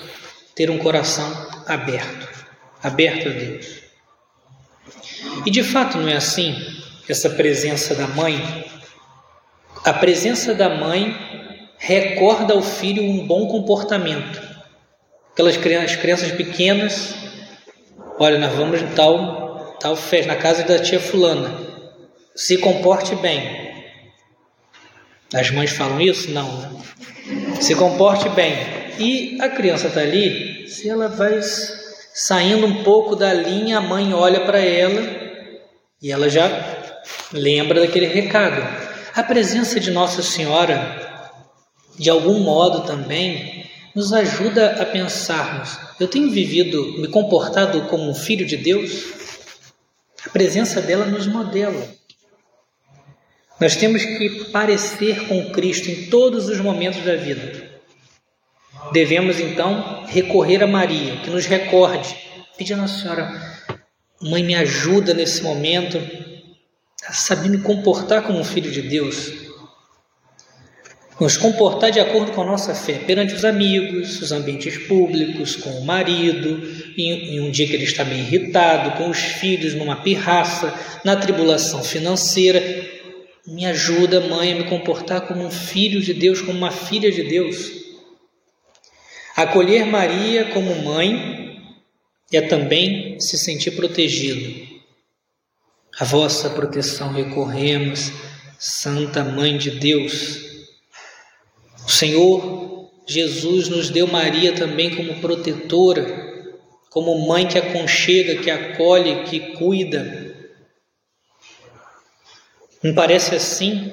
ter 0.55 0.71
um 0.71 0.77
coração 0.77 1.65
aberto, 1.67 2.29
aberto 2.83 3.29
a 3.29 3.33
Deus. 3.33 3.67
E 5.47 5.51
de 5.51 5.65
fato 5.65 5.97
não 5.97 6.09
é 6.09 6.17
assim 6.17 6.55
essa 7.09 7.31
presença 7.31 7.95
da 7.95 8.07
mãe? 8.09 8.82
A 9.85 9.93
presença 9.93 10.55
da 10.55 10.69
mãe 10.69 11.17
recorda 11.77 12.55
ao 12.55 12.63
filho 12.63 13.03
um 13.03 13.27
bom 13.27 13.49
comportamento. 13.49 14.41
Aquelas 15.33 15.57
crianças, 15.57 15.97
crianças 15.97 16.31
pequenas, 16.31 17.15
olha, 18.17 18.39
nós 18.39 18.53
vamos 18.55 18.81
em 18.81 18.87
tal, 18.95 19.77
tal 19.81 19.97
festa, 19.97 20.33
na 20.33 20.39
casa 20.39 20.63
da 20.63 20.79
tia 20.79 21.01
fulana. 21.01 21.59
Se 22.37 22.59
comporte 22.59 23.17
bem. 23.17 23.73
As 25.35 25.51
mães 25.51 25.73
falam 25.73 26.01
isso? 26.01 26.31
Não, 26.31 26.61
né? 26.61 26.71
Se 27.61 27.75
comporte 27.75 28.29
bem. 28.29 28.55
E 29.01 29.37
a 29.41 29.49
criança 29.49 29.89
está 29.89 30.01
ali, 30.01 30.69
se 30.69 30.89
ela 30.89 31.09
vai 31.09 31.41
saindo 31.43 32.67
um 32.67 32.85
pouco 32.85 33.17
da 33.17 33.35
linha, 33.35 33.79
a 33.79 33.81
mãe 33.81 34.15
olha 34.15 34.45
para 34.45 34.61
ela 34.61 35.03
e 36.01 36.13
ela 36.13 36.29
já 36.29 36.49
lembra 37.33 37.81
daquele 37.81 38.07
recado. 38.07 38.82
A 39.15 39.23
presença 39.23 39.79
de 39.79 39.91
Nossa 39.91 40.23
Senhora, 40.23 41.31
de 41.99 42.09
algum 42.09 42.41
modo 42.41 42.87
também, 42.87 43.67
nos 43.95 44.11
ajuda 44.11 44.83
a 44.83 44.87
pensarmos: 44.87 45.79
eu 46.01 46.09
tenho 46.09 46.31
vivido, 46.31 46.99
me 46.99 47.09
comportado 47.09 47.83
como 47.89 48.09
um 48.09 48.15
filho 48.15 48.47
de 48.47 48.57
Deus? 48.57 49.13
A 50.25 50.31
presença 50.31 50.81
dela 50.81 51.05
nos 51.05 51.27
modela. 51.27 51.87
Nós 53.61 53.77
temos 53.77 54.03
que 54.03 54.47
parecer 54.47 55.29
com 55.29 55.51
Cristo 55.51 55.91
em 55.91 56.07
todos 56.07 56.49
os 56.49 56.59
momentos 56.59 57.05
da 57.05 57.15
vida. 57.15 57.71
Devemos 58.95 59.39
então 59.39 60.05
recorrer 60.07 60.63
a 60.63 60.67
Maria, 60.67 61.19
que 61.19 61.29
nos 61.29 61.45
recorde, 61.45 62.17
pedir 62.57 62.73
a 62.73 62.79
Nossa 62.79 62.99
Senhora, 62.99 63.31
Mãe, 64.23 64.43
me 64.43 64.55
ajuda 64.55 65.13
nesse 65.13 65.43
momento 65.43 65.99
saber 67.11 67.49
me 67.49 67.59
comportar 67.59 68.23
como 68.23 68.39
um 68.39 68.45
filho 68.45 68.71
de 68.71 68.83
Deus, 68.83 69.33
nos 71.21 71.37
comportar 71.37 71.91
de 71.91 72.01
acordo 72.01 72.33
com 72.33 72.43
a 72.43 72.47
nossa 72.47 72.75
fé 72.75 72.95
perante 72.95 73.35
os 73.35 73.45
amigos, 73.45 74.21
os 74.21 74.33
ambientes 74.33 74.77
públicos, 74.87 75.55
com 75.55 75.71
o 75.71 75.85
marido, 75.85 76.61
em, 76.97 77.37
em, 77.37 77.41
um 77.41 77.51
dia 77.51 77.67
que 77.67 77.75
ele 77.75 77.85
está 77.85 78.05
meio 78.05 78.23
irritado, 78.23 78.97
com 78.97 79.09
os 79.09 79.19
filhos 79.19 79.75
numa 79.75 79.97
pirraça, 79.97 80.75
na 81.05 81.15
tribulação 81.15 81.83
financeira. 81.85 82.61
Me 83.47 83.67
ajuda, 83.67 84.21
mãe, 84.21 84.53
a 84.53 84.57
me 84.57 84.65
comportar 84.65 85.23
como 85.23 85.45
um 85.45 85.51
filho 85.51 86.01
de 86.01 86.15
Deus, 86.15 86.41
como 86.41 86.59
uma 86.59 86.71
filha 86.71 87.11
de 87.11 87.23
Deus. 87.23 87.71
Acolher 89.37 89.87
Maria 89.87 90.47
como 90.47 90.75
mãe 90.83 91.59
é 92.33 92.41
também 92.41 93.21
se 93.21 93.39
sentir 93.39 93.73
protegido. 93.73 94.72
A 95.99 96.05
vossa 96.05 96.51
proteção 96.51 97.13
recorremos, 97.13 98.13
Santa 98.59 99.23
Mãe 99.23 99.59
de 99.59 99.71
Deus. 99.73 100.41
O 101.87 101.91
Senhor 101.91 102.91
Jesus 103.07 103.69
nos 103.69 103.91
deu 103.91 104.07
Maria 104.07 104.55
também 104.55 104.95
como 104.95 105.21
protetora, 105.21 106.05
como 106.91 107.27
mãe 107.27 107.47
que 107.47 107.59
aconchega, 107.59 108.43
que 108.43 108.51
acolhe, 108.51 109.25
que 109.25 109.55
cuida. 109.55 110.35
Não 112.83 112.95
parece 112.95 113.35
assim? 113.35 113.93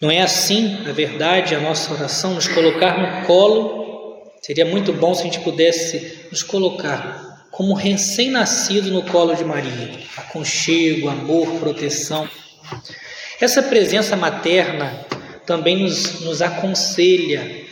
Não 0.00 0.10
é 0.10 0.20
assim, 0.20 0.82
na 0.82 0.92
verdade, 0.92 1.54
a 1.54 1.60
nossa 1.60 1.92
oração, 1.92 2.34
nos 2.34 2.48
colocar 2.48 2.98
no 2.98 3.26
colo 3.26 3.82
Seria 4.42 4.66
muito 4.66 4.92
bom 4.92 5.14
se 5.14 5.20
a 5.20 5.24
gente 5.24 5.38
pudesse 5.38 6.26
nos 6.28 6.42
colocar 6.42 7.31
como 7.52 7.74
recém-nascido 7.74 8.90
no 8.90 9.02
colo 9.02 9.34
de 9.34 9.44
Maria. 9.44 10.00
Aconchego, 10.16 11.10
amor, 11.10 11.60
proteção. 11.60 12.28
Essa 13.38 13.62
presença 13.62 14.16
materna 14.16 15.06
também 15.44 15.82
nos, 15.82 16.22
nos 16.22 16.40
aconselha. 16.40 17.66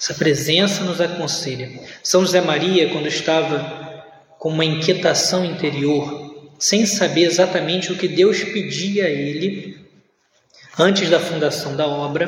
Essa 0.00 0.14
presença 0.14 0.82
nos 0.82 1.02
aconselha. 1.02 1.70
São 2.02 2.22
José 2.22 2.40
Maria, 2.40 2.88
quando 2.88 3.06
estava 3.06 4.02
com 4.38 4.48
uma 4.48 4.64
inquietação 4.64 5.44
interior, 5.44 6.50
sem 6.58 6.86
saber 6.86 7.24
exatamente 7.24 7.92
o 7.92 7.98
que 7.98 8.08
Deus 8.08 8.42
pedia 8.42 9.04
a 9.04 9.10
ele, 9.10 9.78
antes 10.78 11.10
da 11.10 11.20
fundação 11.20 11.76
da 11.76 11.86
obra, 11.86 12.26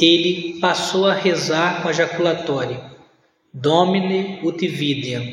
ele 0.00 0.58
passou 0.60 1.06
a 1.06 1.12
rezar 1.12 1.82
com 1.82 1.88
a 1.88 1.92
jaculatória: 1.92 2.93
Domine 3.56 4.40
ut 4.42 4.66
vidiam, 4.66 5.24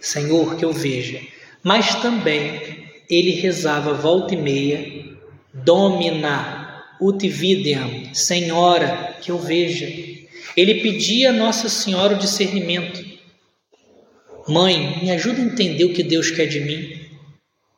Senhor, 0.00 0.56
que 0.56 0.64
eu 0.64 0.72
veja. 0.72 1.20
Mas 1.62 1.94
também 1.96 2.88
ele 3.10 3.32
rezava 3.32 3.92
volta 3.92 4.32
e 4.32 4.38
meia: 4.38 5.14
Domina 5.52 6.82
ut 6.98 7.28
vidiam, 7.28 8.14
Senhora, 8.14 9.18
que 9.20 9.30
eu 9.30 9.38
veja. 9.38 9.84
Ele 10.56 10.80
pedia 10.80 11.28
a 11.28 11.32
Nossa 11.34 11.68
Senhora 11.68 12.14
o 12.14 12.18
discernimento. 12.18 13.04
Mãe, 14.48 15.00
me 15.02 15.10
ajuda 15.10 15.42
a 15.42 15.44
entender 15.44 15.84
o 15.84 15.92
que 15.92 16.02
Deus 16.02 16.30
quer 16.30 16.46
de 16.46 16.60
mim. 16.60 17.10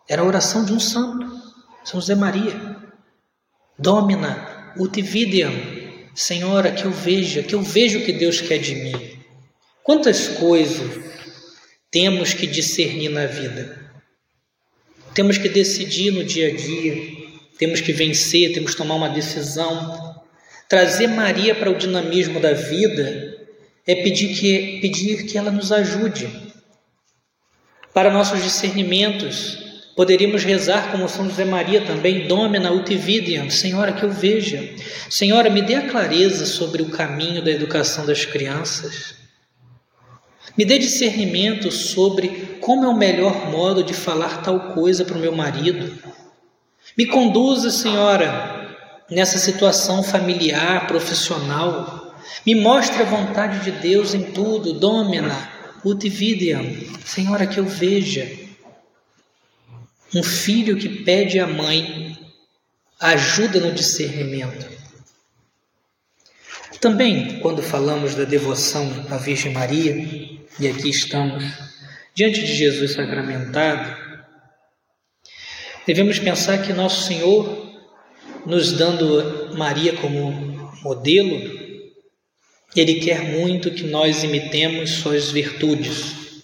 Era 0.09 0.23
a 0.23 0.25
oração 0.25 0.65
de 0.65 0.73
um 0.73 0.79
santo, 0.79 1.27
São 1.83 2.01
José 2.01 2.15
Maria. 2.15 2.55
Domina 3.77 4.75
ut 4.79 5.03
vidiam, 5.03 5.53
Senhora, 6.15 6.71
que 6.71 6.85
eu 6.85 6.93
veja, 6.93 7.43
que 7.43 7.57
eu 7.57 7.63
veja 7.63 7.99
o 7.99 8.05
que 8.05 8.13
Deus 8.13 8.41
quer 8.41 8.59
de 8.59 8.77
mim. 8.77 9.18
Quantas 9.89 10.29
coisas 10.29 11.03
temos 11.91 12.35
que 12.35 12.47
discernir 12.47 13.09
na 13.09 13.25
vida? 13.25 13.91
Temos 15.15 15.39
que 15.39 15.49
decidir 15.49 16.11
no 16.11 16.23
dia 16.23 16.49
a 16.49 16.55
dia, 16.55 16.95
temos 17.59 17.81
que 17.81 17.91
vencer, 17.91 18.53
temos 18.53 18.73
que 18.73 18.77
tomar 18.77 18.97
uma 18.97 19.09
decisão. 19.09 20.23
Trazer 20.69 21.07
Maria 21.07 21.55
para 21.55 21.71
o 21.71 21.79
dinamismo 21.79 22.39
da 22.39 22.53
vida 22.53 23.35
é 23.87 23.95
pedir 23.95 24.39
que, 24.39 24.79
pedir 24.83 25.25
que 25.25 25.39
ela 25.39 25.51
nos 25.51 25.73
ajude 25.73 26.29
para 27.95 28.13
nossos 28.13 28.43
discernimentos, 28.43 29.67
Poderíamos 29.97 30.45
rezar 30.45 30.93
como 30.93 31.09
São 31.09 31.29
José 31.29 31.47
Maria 31.47 31.81
também, 31.81 32.29
Domina 32.29 32.71
ut 32.71 32.95
vidiam, 32.95 33.49
Senhora, 33.51 33.93
que 33.95 34.05
eu 34.05 34.11
veja. 34.11 34.63
Senhora, 35.09 35.49
me 35.49 35.63
dê 35.63 35.77
a 35.77 35.89
clareza 35.89 36.45
sobre 36.45 36.83
o 36.83 36.91
caminho 36.91 37.43
da 37.43 37.51
educação 37.51 38.05
das 38.07 38.25
crianças. 38.25 39.19
Me 40.59 40.65
dê 40.65 40.77
discernimento 40.79 41.71
sobre 41.71 42.59
como 42.61 42.85
é 42.85 42.89
o 42.89 42.97
melhor 42.97 43.49
modo 43.49 43.85
de 43.85 43.95
falar 43.95 44.43
tal 44.43 44.75
coisa 44.75 45.05
para 45.05 45.17
o 45.17 45.21
meu 45.21 45.35
marido. 45.35 45.97
Me 46.97 47.07
conduza, 47.07 47.71
Senhora, 47.71 48.77
nessa 49.09 49.39
situação 49.39 50.03
familiar, 50.03 50.89
profissional. 50.89 52.13
Me 52.45 52.57
mostre 52.57 53.01
a 53.03 53.07
vontade 53.07 53.61
de 53.61 53.71
Deus 53.71 54.15
em 54.15 54.33
tudo, 54.33 54.73
Domina 54.73 55.57
ut 55.85 56.09
vidiam, 56.09 56.65
Senhora, 57.05 57.47
que 57.47 57.59
eu 57.59 57.65
veja. 57.65 58.29
Um 60.15 60.23
filho 60.23 60.77
que 60.77 60.89
pede 60.89 61.39
à 61.39 61.47
mãe 61.47 62.19
ajuda 62.99 63.61
no 63.61 63.73
discernimento. 63.73 64.67
Também, 66.81 67.41
quando 67.41 67.63
falamos 67.63 68.15
da 68.15 68.25
devoção 68.25 69.07
à 69.11 69.17
Virgem 69.17 69.53
Maria, 69.53 70.38
e 70.61 70.67
aqui 70.67 70.89
estamos 70.89 71.45
diante 72.15 72.41
de 72.41 72.53
Jesus 72.53 72.95
sacramentado, 72.95 73.97
devemos 75.87 76.19
pensar 76.19 76.59
que 76.59 76.73
Nosso 76.73 77.07
Senhor, 77.07 77.77
nos 78.45 78.73
dando 78.73 79.57
Maria 79.57 79.97
como 79.99 80.33
modelo, 80.83 81.39
Ele 82.75 82.95
quer 82.97 83.23
muito 83.23 83.71
que 83.71 83.85
nós 83.85 84.25
imitemos 84.25 84.91
suas 84.91 85.31
virtudes. 85.31 86.43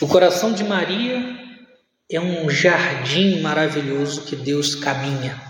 O 0.00 0.06
coração 0.06 0.52
de 0.52 0.62
Maria 0.62 1.36
é 2.08 2.20
um 2.20 2.48
jardim 2.48 3.40
maravilhoso 3.40 4.22
que 4.22 4.36
Deus 4.36 4.76
caminha. 4.76 5.42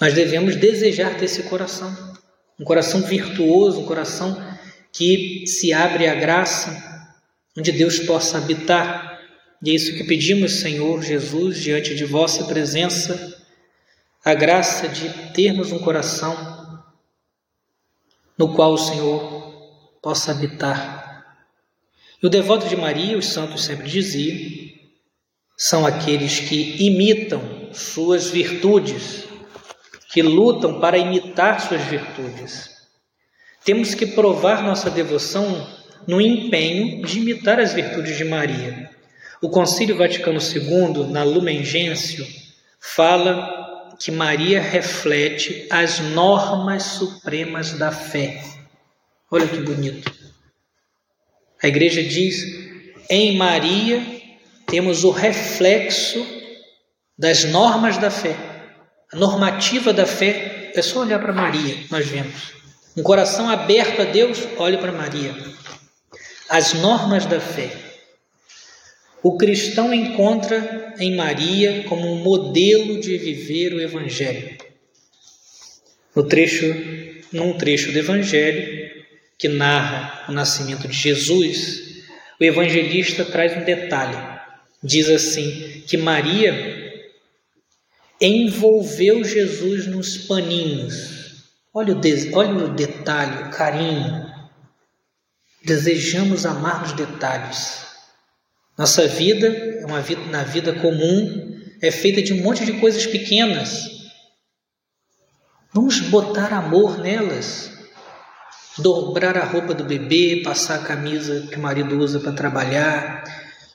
Nós 0.00 0.14
devemos 0.14 0.54
desejar 0.54 1.16
ter 1.16 1.24
esse 1.24 1.42
coração, 1.44 2.14
um 2.60 2.64
coração 2.64 3.02
virtuoso, 3.02 3.80
um 3.80 3.86
coração 3.86 4.55
que 4.96 5.46
se 5.46 5.74
abre 5.74 6.06
à 6.06 6.14
graça, 6.14 7.12
onde 7.56 7.70
Deus 7.70 7.98
possa 7.98 8.38
habitar. 8.38 9.20
E 9.62 9.70
é 9.70 9.74
isso 9.74 9.94
que 9.94 10.04
pedimos, 10.04 10.60
Senhor 10.60 11.02
Jesus, 11.02 11.60
diante 11.60 11.94
de 11.94 12.04
vossa 12.06 12.44
presença, 12.44 13.36
a 14.24 14.32
graça 14.32 14.88
de 14.88 15.08
termos 15.34 15.70
um 15.70 15.78
coração 15.78 16.82
no 18.38 18.54
qual 18.54 18.72
o 18.72 18.78
Senhor 18.78 20.00
possa 20.02 20.32
habitar. 20.32 21.24
E 22.22 22.26
o 22.26 22.30
devoto 22.30 22.66
de 22.66 22.76
Maria, 22.76 23.18
os 23.18 23.26
santos 23.26 23.64
sempre 23.64 23.88
diziam, 23.88 24.76
são 25.58 25.86
aqueles 25.86 26.40
que 26.40 26.82
imitam 26.82 27.70
suas 27.72 28.30
virtudes, 28.30 29.24
que 30.10 30.22
lutam 30.22 30.80
para 30.80 30.96
imitar 30.96 31.60
suas 31.60 31.82
virtudes. 31.82 32.75
Temos 33.66 33.96
que 33.96 34.06
provar 34.06 34.62
nossa 34.62 34.88
devoção 34.88 35.68
no 36.06 36.20
empenho 36.20 37.04
de 37.04 37.18
imitar 37.18 37.58
as 37.58 37.72
virtudes 37.72 38.16
de 38.16 38.24
Maria. 38.24 38.88
O 39.42 39.50
Concílio 39.50 39.96
Vaticano 39.96 40.38
II, 40.38 41.10
na 41.10 41.24
Lumen 41.24 41.64
Gentium, 41.64 42.24
fala 42.78 43.90
que 43.98 44.12
Maria 44.12 44.62
reflete 44.62 45.66
as 45.68 45.98
normas 45.98 46.84
supremas 46.84 47.72
da 47.72 47.90
fé. 47.90 48.40
Olha 49.28 49.48
que 49.48 49.58
bonito. 49.58 50.12
A 51.60 51.66
igreja 51.66 52.04
diz: 52.04 52.44
em 53.10 53.36
Maria 53.36 54.00
temos 54.68 55.02
o 55.02 55.10
reflexo 55.10 56.24
das 57.18 57.42
normas 57.42 57.98
da 57.98 58.12
fé. 58.12 58.36
A 59.12 59.16
normativa 59.16 59.92
da 59.92 60.06
fé 60.06 60.70
é 60.72 60.82
só 60.82 61.00
olhar 61.00 61.18
para 61.18 61.32
Maria, 61.32 61.78
nós 61.90 62.06
vemos. 62.06 62.55
Um 62.96 63.02
coração 63.02 63.50
aberto 63.50 64.00
a 64.00 64.04
Deus, 64.04 64.38
olhe 64.56 64.78
para 64.78 64.90
Maria. 64.90 65.34
As 66.48 66.72
normas 66.72 67.26
da 67.26 67.38
fé. 67.38 67.70
O 69.22 69.36
cristão 69.36 69.92
encontra 69.92 70.94
em 70.98 71.14
Maria 71.14 71.84
como 71.88 72.10
um 72.10 72.22
modelo 72.22 72.98
de 73.00 73.18
viver 73.18 73.74
o 73.74 73.80
Evangelho. 73.80 74.56
No 76.14 76.24
trecho, 76.24 76.64
num 77.32 77.58
trecho 77.58 77.92
do 77.92 77.98
Evangelho 77.98 79.04
que 79.38 79.48
narra 79.48 80.24
o 80.30 80.32
nascimento 80.32 80.88
de 80.88 80.96
Jesus, 80.96 82.04
o 82.40 82.44
evangelista 82.44 83.24
traz 83.24 83.56
um 83.56 83.64
detalhe. 83.64 84.16
Diz 84.82 85.08
assim 85.10 85.82
que 85.86 85.96
Maria 85.96 87.04
envolveu 88.20 89.22
Jesus 89.24 89.86
nos 89.86 90.16
paninhos. 90.16 91.15
Olha 91.78 91.92
o, 91.92 92.00
de, 92.00 92.34
olha 92.34 92.64
o 92.64 92.68
detalhe, 92.74 93.42
o 93.42 93.50
carinho. 93.50 94.24
Desejamos 95.62 96.46
amar 96.46 96.80
nos 96.80 96.92
detalhes. 96.92 97.84
Nossa 98.78 99.06
vida 99.06 99.46
é 99.46 99.84
uma 99.84 100.00
vida 100.00 100.22
na 100.30 100.42
vida 100.42 100.72
comum 100.72 101.54
é 101.82 101.90
feita 101.90 102.22
de 102.22 102.32
um 102.32 102.42
monte 102.42 102.64
de 102.64 102.80
coisas 102.80 103.04
pequenas. 103.04 103.90
Vamos 105.74 106.00
botar 106.00 106.50
amor 106.54 106.96
nelas. 106.96 107.70
Dobrar 108.78 109.36
a 109.36 109.44
roupa 109.44 109.74
do 109.74 109.84
bebê, 109.84 110.40
passar 110.42 110.76
a 110.76 110.82
camisa 110.82 111.46
que 111.48 111.56
o 111.56 111.60
marido 111.60 111.98
usa 111.98 112.20
para 112.20 112.32
trabalhar, 112.32 113.22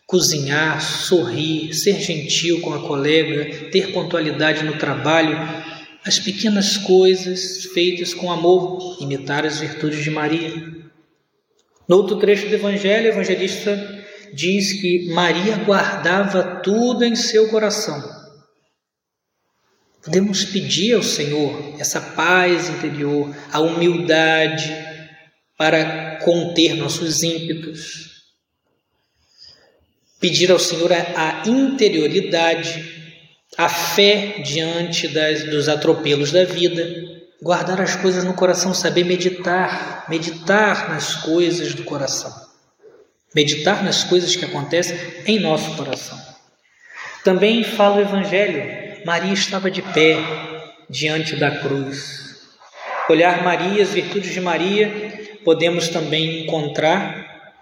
cozinhar, 0.07 0.81
sorrir, 0.81 1.71
ser 1.75 2.01
gentil 2.01 2.61
com 2.61 2.73
a 2.73 2.81
colega, 2.81 3.69
ter 3.69 3.93
pontualidade 3.93 4.63
no 4.63 4.79
trabalho, 4.79 5.37
as 6.05 6.19
pequenas 6.19 6.77
coisas 6.77 7.65
feitas 7.73 8.13
com 8.13 8.31
amor, 8.31 8.97
imitar 9.01 9.45
as 9.45 9.59
virtudes 9.59 10.03
de 10.03 10.09
Maria. 10.09 10.51
No 11.87 11.97
outro 11.97 12.17
trecho 12.17 12.47
do 12.49 12.55
Evangelho, 12.55 13.05
o 13.05 13.13
evangelista 13.13 14.03
diz 14.33 14.73
que 14.73 15.09
Maria 15.13 15.57
guardava 15.57 16.61
tudo 16.61 17.03
em 17.03 17.15
seu 17.15 17.49
coração. 17.49 18.01
Podemos 20.03 20.43
pedir 20.45 20.95
ao 20.95 21.03
Senhor 21.03 21.75
essa 21.79 22.01
paz 22.01 22.69
interior, 22.69 23.35
a 23.51 23.59
humildade 23.59 24.73
para 25.55 26.17
conter 26.23 26.75
nossos 26.75 27.21
ímpetos, 27.21 28.09
pedir 30.19 30.51
ao 30.51 30.57
Senhor 30.57 30.91
a, 30.91 31.43
interioridade, 31.47 32.90
a 33.62 33.69
fé 33.69 34.41
diante 34.43 35.08
das, 35.08 35.43
dos 35.43 35.69
atropelos 35.69 36.32
da 36.32 36.43
vida, 36.43 36.84
guardar 37.39 37.80
as 37.80 37.95
coisas 37.95 38.24
no 38.24 38.34
coração, 38.34 38.74
saber 38.74 39.04
meditar, 39.04 40.06
meditar 40.10 40.89
nas 40.89 41.17
coisas 41.17 41.76
do 41.76 41.84
coração, 41.84 42.34
meditar 43.36 43.84
nas 43.84 44.04
coisas 44.04 44.36
que 44.36 44.45
acontecem 44.45 44.97
em 45.28 45.39
nosso 45.39 45.76
coração. 45.76 46.19
Também 47.24 47.63
fala 47.63 47.97
o 47.97 48.02
Evangelho, 48.02 49.06
Maria 49.06 49.34
estava 49.34 49.69
de 49.69 49.84
pé 49.84 50.17
diante 50.89 51.36
da 51.36 51.60
cruz. 51.60 52.41
Olhar 53.08 53.43
Maria, 53.43 53.84
as 53.84 53.89
virtudes 53.89 54.34
de 54.34 54.41
Maria, 54.41 55.38
podemos 55.45 55.88
também 55.88 56.45
encontrar 56.45 57.54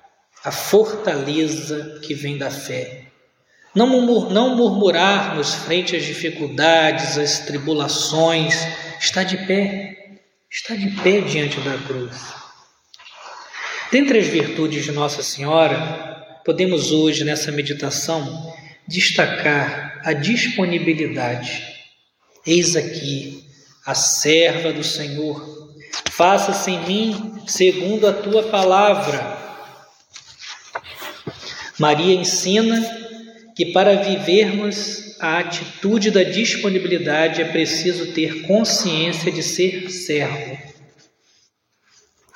a 0.46 0.52
fortaleza 0.52 2.00
que 2.02 2.14
vem 2.14 2.38
da 2.38 2.50
fé. 2.50 3.09
Não, 3.75 3.86
murmur, 3.86 4.32
não 4.32 4.55
murmurarmos 4.55 5.53
frente 5.53 5.95
às 5.95 6.03
dificuldades, 6.03 7.17
às 7.17 7.39
tribulações, 7.39 8.55
está 8.99 9.23
de 9.23 9.38
pé, 9.45 10.17
está 10.49 10.75
de 10.75 10.89
pé 11.01 11.21
diante 11.21 11.60
da 11.62 11.77
cruz. 11.77 12.15
Dentre 13.91 14.19
as 14.19 14.27
virtudes 14.27 14.84
de 14.86 14.91
Nossa 14.91 15.21
Senhora, 15.21 16.41
podemos 16.43 16.91
hoje, 16.91 17.23
nessa 17.23 17.51
meditação, 17.51 18.53
destacar 18.88 20.01
a 20.03 20.13
disponibilidade. 20.13 21.63
Eis 22.45 22.75
aqui 22.75 23.43
a 23.86 23.93
serva 23.93 24.73
do 24.73 24.84
Senhor, 24.84 25.75
faça-se 26.12 26.71
em 26.71 26.86
mim 26.86 27.43
segundo 27.47 28.08
a 28.08 28.13
tua 28.13 28.43
palavra. 28.43 29.38
Maria 31.79 32.15
ensina 32.15 32.99
que 33.60 33.74
para 33.74 33.98
vivermos 33.98 35.17
a 35.19 35.39
atitude 35.39 36.12
da 36.12 36.24
disponibilidade 36.24 37.41
é 37.41 37.43
preciso 37.43 38.13
ter 38.13 38.43
consciência 38.43 39.30
de 39.30 39.43
ser 39.43 39.89
servo. 39.91 40.58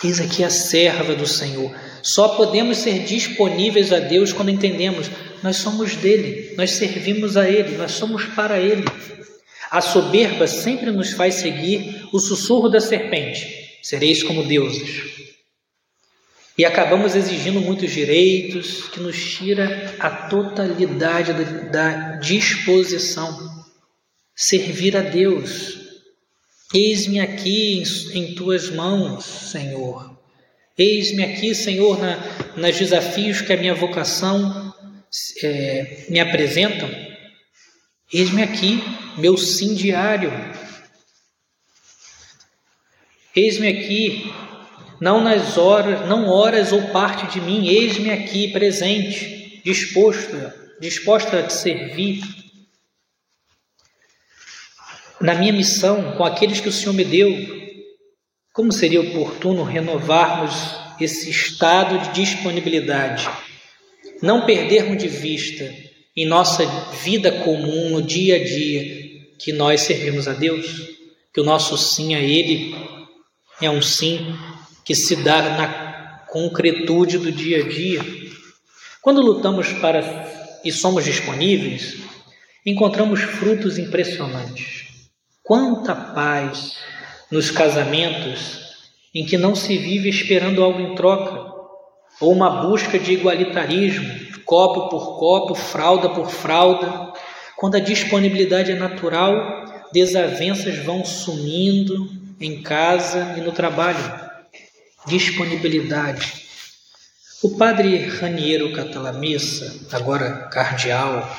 Eis 0.03 0.19
aqui 0.19 0.43
a 0.43 0.49
serva 0.49 1.15
do 1.15 1.25
Senhor. 1.25 1.73
Só 2.01 2.27
podemos 2.35 2.79
ser 2.79 3.05
disponíveis 3.05 3.93
a 3.93 3.99
Deus 3.99 4.33
quando 4.33 4.51
entendemos 4.51 5.09
nós 5.41 5.55
somos 5.55 5.95
dele, 5.95 6.55
nós 6.57 6.71
servimos 6.71 7.37
a 7.37 7.49
ele, 7.49 7.77
nós 7.77 7.93
somos 7.93 8.25
para 8.25 8.59
ele. 8.59 8.83
A 9.71 9.79
soberba 9.79 10.45
sempre 10.45 10.91
nos 10.91 11.13
faz 11.13 11.35
seguir 11.35 12.05
o 12.11 12.19
sussurro 12.19 12.67
da 12.67 12.81
serpente: 12.81 13.79
sereis 13.81 14.21
como 14.23 14.43
deuses. 14.43 15.22
E 16.57 16.63
acabamos 16.65 17.15
exigindo 17.15 17.59
muitos 17.59 17.91
direitos 17.91 18.87
que 18.89 18.99
nos 18.99 19.17
tira 19.35 19.95
a 19.99 20.09
totalidade 20.09 21.33
da, 21.71 22.15
disposição. 22.17 23.65
Servir 24.35 24.95
a 24.95 25.01
Deus. 25.01 25.79
Eis-me 26.73 27.19
aqui 27.19 27.79
em, 27.79 28.19
em, 28.19 28.35
tuas 28.35 28.69
mãos, 28.69 29.25
Senhor. 29.25 30.19
Eis-me 30.77 31.23
aqui, 31.23 31.53
Senhor, 31.53 31.99
na, 31.99 32.17
nos 32.55 32.77
desafios 32.77 33.41
que 33.41 33.53
a 33.53 33.57
minha 33.57 33.75
vocação 33.75 34.73
é, 35.43 36.05
me 36.09 36.19
apresentam. 36.19 36.89
Eis-me 38.11 38.43
aqui, 38.43 38.79
meu 39.17 39.37
sim 39.37 39.73
diário. 39.73 40.31
Eis-me 43.35 43.67
aqui, 43.67 44.31
não 44.99 45.23
nas 45.23 45.57
horas, 45.57 46.07
não 46.07 46.27
horas 46.27 46.71
ou 46.71 46.81
parte 46.89 47.27
de 47.27 47.41
mim, 47.41 47.67
eis-me 47.67 48.11
aqui 48.11 48.49
presente, 48.51 49.61
disposto, 49.63 50.35
disposta 50.79 51.39
a 51.39 51.43
te 51.43 51.53
servir. 51.53 52.21
Na 55.19 55.35
minha 55.35 55.53
missão, 55.53 56.13
com 56.13 56.23
aqueles 56.23 56.59
que 56.59 56.69
o 56.69 56.71
Senhor 56.71 56.93
me 56.93 57.05
deu, 57.05 57.31
como 58.51 58.71
seria 58.71 59.01
oportuno 59.01 59.63
renovarmos 59.63 60.53
esse 60.99 61.29
estado 61.29 61.97
de 61.99 62.21
disponibilidade, 62.21 63.27
não 64.21 64.45
perdermos 64.45 65.01
de 65.01 65.07
vista 65.07 65.73
em 66.15 66.25
nossa 66.25 66.65
vida 67.03 67.31
comum, 67.31 67.89
no 67.89 68.01
dia 68.01 68.35
a 68.35 68.43
dia, 68.43 69.03
que 69.39 69.51
nós 69.51 69.81
servimos 69.81 70.27
a 70.27 70.33
Deus, 70.33 70.65
que 71.33 71.41
o 71.41 71.43
nosso 71.43 71.77
sim 71.77 72.13
a 72.13 72.19
Ele 72.19 72.75
é 73.59 73.69
um 73.69 73.81
sim 73.81 74.35
que 74.83 74.95
se 74.95 75.15
dá 75.17 75.41
na 75.41 76.23
concretude 76.27 77.17
do 77.17 77.31
dia 77.31 77.63
a 77.63 77.67
dia. 77.67 78.01
Quando 79.01 79.21
lutamos 79.21 79.71
para 79.73 80.01
e 80.63 80.71
somos 80.71 81.03
disponíveis, 81.03 81.97
encontramos 82.65 83.21
frutos 83.21 83.77
impressionantes. 83.77 85.09
Quanta 85.43 85.93
paz 85.93 86.77
nos 87.29 87.51
casamentos 87.51 88.63
em 89.13 89.25
que 89.25 89.37
não 89.37 89.53
se 89.53 89.77
vive 89.77 90.09
esperando 90.09 90.63
algo 90.63 90.79
em 90.79 90.95
troca, 90.95 91.53
ou 92.19 92.31
uma 92.31 92.61
busca 92.61 92.97
de 92.97 93.13
igualitarismo, 93.13 94.09
copo 94.45 94.89
por 94.89 95.19
copo, 95.19 95.55
fralda 95.55 96.09
por 96.09 96.29
fralda. 96.29 97.13
Quando 97.57 97.75
a 97.75 97.79
disponibilidade 97.79 98.71
é 98.71 98.75
natural, 98.75 99.89
desavenças 99.91 100.77
vão 100.79 101.03
sumindo 101.05 102.09
em 102.39 102.61
casa 102.61 103.35
e 103.37 103.41
no 103.41 103.51
trabalho. 103.51 104.32
Disponibilidade. 105.05 106.43
O 107.41 107.57
padre 107.57 108.05
Raniero 108.07 108.71
Catalamessa, 108.71 109.87
agora 109.91 110.47
cardeal 110.49 111.29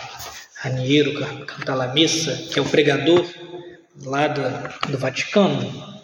Raniero 0.57 1.15
Catalamessa, 1.47 2.51
que 2.53 2.59
é 2.59 2.63
o 2.63 2.69
pregador 2.69 3.25
lá 4.03 4.29
do, 4.29 4.43
do 4.91 4.99
Vaticano, 4.99 5.95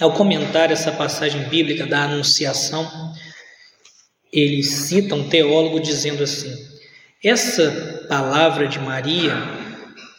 ao 0.00 0.12
comentar 0.14 0.70
essa 0.70 0.92
passagem 0.92 1.48
bíblica 1.48 1.86
da 1.86 2.04
Anunciação, 2.04 3.12
ele 4.32 4.62
cita 4.62 5.14
um 5.14 5.28
teólogo 5.28 5.80
dizendo 5.80 6.22
assim: 6.22 6.54
essa 7.22 8.06
palavra 8.08 8.68
de 8.68 8.78
Maria 8.78 9.34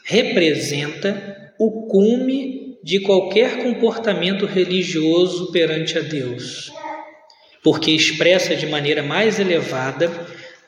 representa 0.04 1.54
o 1.58 1.88
cume 1.88 2.59
de 2.90 3.00
qualquer 3.02 3.62
comportamento 3.62 4.48
religioso 4.48 5.52
perante 5.52 5.96
a 5.96 6.02
Deus, 6.02 6.72
porque 7.64 7.92
expressa 7.92 8.56
de 8.56 8.66
maneira 8.66 9.04
mais 9.04 9.40
elevada 9.40 10.10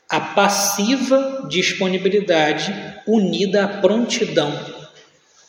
a 0.08 0.20
passiva 0.20 1.48
disponibilidade 1.50 2.72
unida 3.08 3.64
à 3.64 3.68
prontidão 3.80 4.52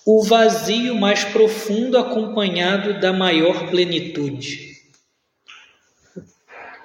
o 0.04 0.24
vazio 0.24 0.96
mais 0.96 1.24
profundo 1.24 1.96
acompanhado 1.96 3.00
da 3.00 3.14
maior 3.14 3.70
plenitude. 3.70 4.74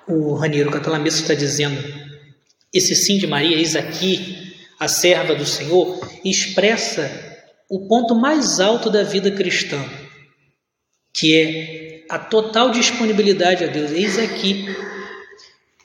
O 0.07 0.35
Raniero 0.35 0.70
Catalamessa 0.70 1.22
está 1.22 1.35
dizendo: 1.35 1.83
esse 2.74 2.94
sim 2.94 3.16
de 3.16 3.27
Maria, 3.27 3.57
eis 3.57 3.74
aqui, 3.74 4.55
a 4.79 4.87
serva 4.87 5.35
do 5.35 5.46
Senhor, 5.46 5.98
expressa 6.22 7.28
o 7.68 7.87
ponto 7.87 8.14
mais 8.14 8.61
alto 8.61 8.88
da 8.88 9.02
vida 9.02 9.31
cristã, 9.31 9.78
que 11.14 11.37
é 11.37 12.04
a 12.09 12.18
total 12.18 12.70
disponibilidade 12.70 13.64
a 13.64 13.66
Deus. 13.66 13.90
Eis 13.90 14.18
aqui 14.18 14.66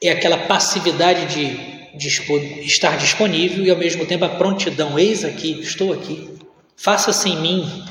é 0.01 0.11
aquela 0.11 0.37
passividade 0.37 1.33
de, 1.35 2.63
estar 2.65 2.97
disponível 2.97 3.65
e 3.65 3.69
ao 3.69 3.77
mesmo 3.77 4.05
tempo 4.05 4.23
a 4.23 4.29
prontidão. 4.29 4.97
Eis 4.97 5.25
aqui, 5.25 5.59
estou 5.59 5.91
aqui. 5.91 6.29
Faça-se 6.77 7.29
em 7.29 7.41
mim 7.41 7.85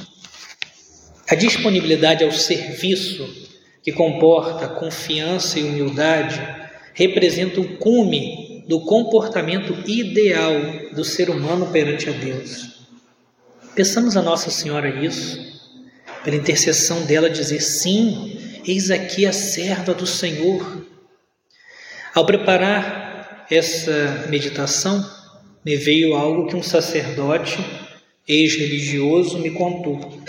a 1.29 1.35
disponibilidade 1.35 2.25
ao 2.25 2.33
serviço 2.33 3.27
que 3.83 3.93
comporta 3.93 4.69
confiança 4.69 5.59
e 5.59 5.65
humildade 5.65 6.41
representa 6.95 7.61
o 7.61 7.77
cume 7.77 8.65
do 8.69 8.81
comportamento 8.81 9.75
ideal 9.89 10.53
do 10.95 11.05
ser 11.05 11.31
humano 11.31 11.67
perante 11.73 12.09
a 12.09 12.13
Deus. 12.13 12.72
Peçamos 13.75 14.19
a 14.19 14.23
Nossa 14.23 14.51
Senhora 14.51 14.89
isso, 15.03 15.41
pela 16.23 16.37
intercessão 16.37 17.07
dela 17.07 17.31
dizer 17.31 17.61
sim, 17.61 18.61
eis 18.67 18.91
aqui 18.91 19.25
a 19.25 19.33
serva 19.33 19.95
do 19.95 20.07
Senhor. 20.07 20.87
Ao 22.15 22.27
preparar 22.27 23.47
essa 23.51 24.27
meditação, 24.29 25.03
me 25.65 25.75
veio 25.75 26.15
algo 26.15 26.49
que 26.49 26.55
um 26.55 26.63
sacerdote 26.63 27.59
ex-religioso, 28.29 29.39
me 29.39 29.51
contou. 29.51 30.23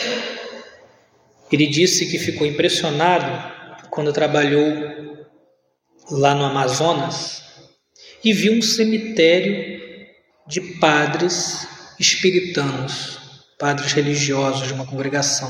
Ele 1.51 1.67
disse 1.67 2.09
que 2.09 2.17
ficou 2.17 2.47
impressionado 2.47 3.51
quando 3.89 4.13
trabalhou 4.13 5.27
lá 6.09 6.33
no 6.33 6.45
Amazonas 6.45 7.43
e 8.23 8.31
viu 8.31 8.53
um 8.53 8.61
cemitério 8.61 9.81
de 10.47 10.61
padres 10.79 11.67
espiritanos, 11.99 13.19
padres 13.63 13.93
religiosos 13.93 14.67
de 14.67 14.73
uma 14.73 14.85
congregação. 14.85 15.49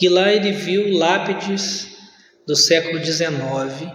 E 0.00 0.08
lá 0.08 0.32
ele 0.32 0.52
viu 0.52 0.96
lápides 0.96 1.86
do 2.46 2.56
século 2.56 2.98
XIX, 3.04 3.92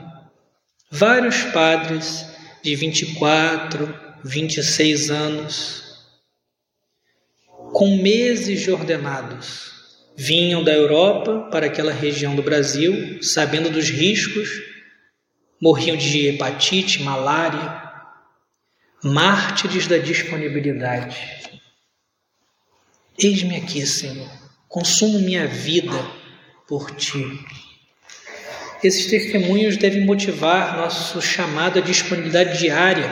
vários 0.92 1.42
padres 1.46 2.24
de 2.62 2.76
24, 2.76 4.00
26 4.24 5.10
anos, 5.10 5.84
com 7.74 7.98
meses 7.98 8.62
de 8.62 8.70
ordenados. 8.72 9.72
Vinham 10.16 10.64
da 10.64 10.72
Europa 10.72 11.50
para 11.50 11.66
aquela 11.66 11.92
região 11.92 12.36
do 12.36 12.44
Brasil, 12.44 13.24
sabendo 13.24 13.72
dos 13.72 13.90
riscos, 13.90 14.52
morriam 15.60 15.98
de 15.98 16.28
hepatite, 16.28 17.02
malária, 17.02 17.82
mártires 19.04 19.88
da 19.88 19.98
disponibilidade. 19.98 21.38
Eis-me 23.20 23.56
aqui, 23.56 23.84
Senhor, 23.84 24.30
consumo 24.68 25.18
minha 25.20 25.48
vida 25.48 25.98
por 26.68 26.92
ti. 26.92 27.40
Esses 28.84 29.08
testemunhos 29.08 29.76
devem 29.76 30.06
motivar 30.06 30.78
nosso 30.78 31.20
chamado 31.20 31.80
à 31.80 31.82
disponibilidade 31.82 32.60
diária. 32.60 33.10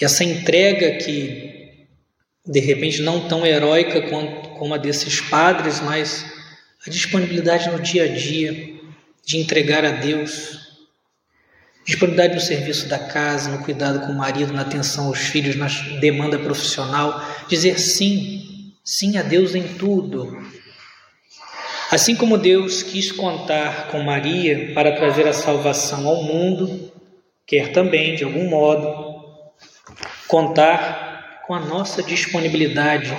E 0.00 0.04
essa 0.04 0.24
entrega 0.24 0.96
que 0.96 1.86
de 2.46 2.60
repente 2.60 3.02
não 3.02 3.28
tão 3.28 3.44
heróica 3.44 4.00
como 4.56 4.72
a 4.72 4.78
desses 4.78 5.20
padres, 5.20 5.80
mas 5.80 6.24
a 6.86 6.90
disponibilidade 6.90 7.68
no 7.68 7.78
dia 7.78 8.04
a 8.04 8.08
dia 8.08 8.80
de 9.26 9.36
entregar 9.36 9.84
a 9.84 9.90
Deus, 9.90 10.67
disponibilidade 11.88 12.34
no 12.34 12.40
serviço 12.40 12.86
da 12.86 12.98
casa, 12.98 13.48
no 13.48 13.64
cuidado 13.64 14.00
com 14.00 14.12
o 14.12 14.18
marido, 14.18 14.52
na 14.52 14.60
atenção 14.60 15.06
aos 15.06 15.20
filhos, 15.20 15.56
na 15.56 15.68
demanda 15.98 16.38
profissional, 16.38 17.26
dizer 17.48 17.80
sim, 17.80 18.74
sim 18.84 19.16
a 19.16 19.22
Deus 19.22 19.54
em 19.54 19.62
tudo. 19.62 20.36
Assim 21.90 22.14
como 22.14 22.36
Deus 22.36 22.82
quis 22.82 23.10
contar 23.10 23.88
com 23.88 24.02
Maria 24.02 24.74
para 24.74 24.96
trazer 24.96 25.26
a 25.26 25.32
salvação 25.32 26.06
ao 26.06 26.22
mundo, 26.22 26.92
quer 27.46 27.72
também, 27.72 28.14
de 28.14 28.24
algum 28.24 28.50
modo, 28.50 29.14
contar 30.26 31.40
com 31.46 31.54
a 31.54 31.60
nossa 31.60 32.02
disponibilidade 32.02 33.16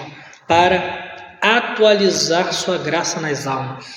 para 0.47 1.39
atualizar 1.41 2.53
Sua 2.53 2.77
graça 2.77 3.19
nas 3.19 3.47
almas. 3.47 3.87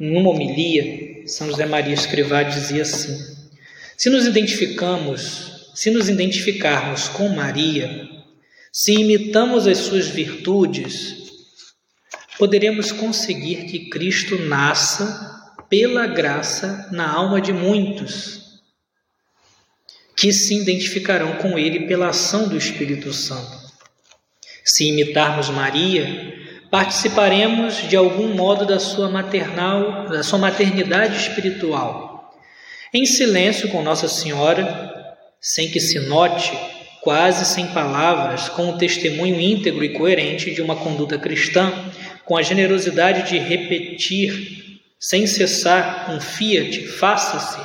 Em 0.00 0.16
uma 0.16 0.30
homilia, 0.30 1.26
São 1.26 1.48
José 1.48 1.66
Maria 1.66 1.92
Escrivá 1.92 2.42
dizia 2.42 2.80
assim: 2.80 3.39
Se 4.00 4.08
nos 4.08 4.24
identificamos, 4.24 5.72
se 5.74 5.90
nos 5.90 6.08
identificarmos 6.08 7.06
com 7.06 7.28
Maria, 7.28 8.08
se 8.72 8.94
imitamos 8.94 9.66
as 9.66 9.76
suas 9.76 10.08
virtudes, 10.08 11.16
poderemos 12.38 12.92
conseguir 12.92 13.66
que 13.66 13.90
Cristo 13.90 14.38
nasça 14.38 15.52
pela 15.68 16.06
graça 16.06 16.88
na 16.90 17.12
alma 17.12 17.42
de 17.42 17.52
muitos 17.52 18.62
que 20.16 20.32
se 20.32 20.54
identificarão 20.54 21.34
com 21.34 21.58
ele 21.58 21.86
pela 21.86 22.08
ação 22.08 22.48
do 22.48 22.56
Espírito 22.56 23.12
Santo. 23.12 23.70
Se 24.64 24.88
imitarmos 24.88 25.50
Maria, 25.50 26.58
participaremos 26.70 27.86
de 27.86 27.96
algum 27.96 28.28
modo 28.28 28.64
da 28.64 28.80
sua 28.80 29.10
maternal, 29.10 30.08
da 30.08 30.22
sua 30.22 30.38
maternidade 30.38 31.18
espiritual. 31.18 32.09
Em 32.92 33.06
silêncio 33.06 33.68
com 33.68 33.82
Nossa 33.82 34.08
Senhora, 34.08 35.14
sem 35.40 35.70
que 35.70 35.78
se 35.78 36.00
note, 36.00 36.52
quase 37.00 37.46
sem 37.46 37.68
palavras, 37.68 38.48
com 38.48 38.68
o 38.68 38.78
testemunho 38.78 39.40
íntegro 39.40 39.84
e 39.84 39.90
coerente 39.90 40.52
de 40.52 40.60
uma 40.60 40.74
conduta 40.74 41.16
cristã, 41.16 41.72
com 42.24 42.36
a 42.36 42.42
generosidade 42.42 43.28
de 43.30 43.38
repetir 43.38 44.80
sem 44.98 45.24
cessar 45.24 46.10
um 46.10 46.20
fiat, 46.20 46.88
faça-se, 46.88 47.60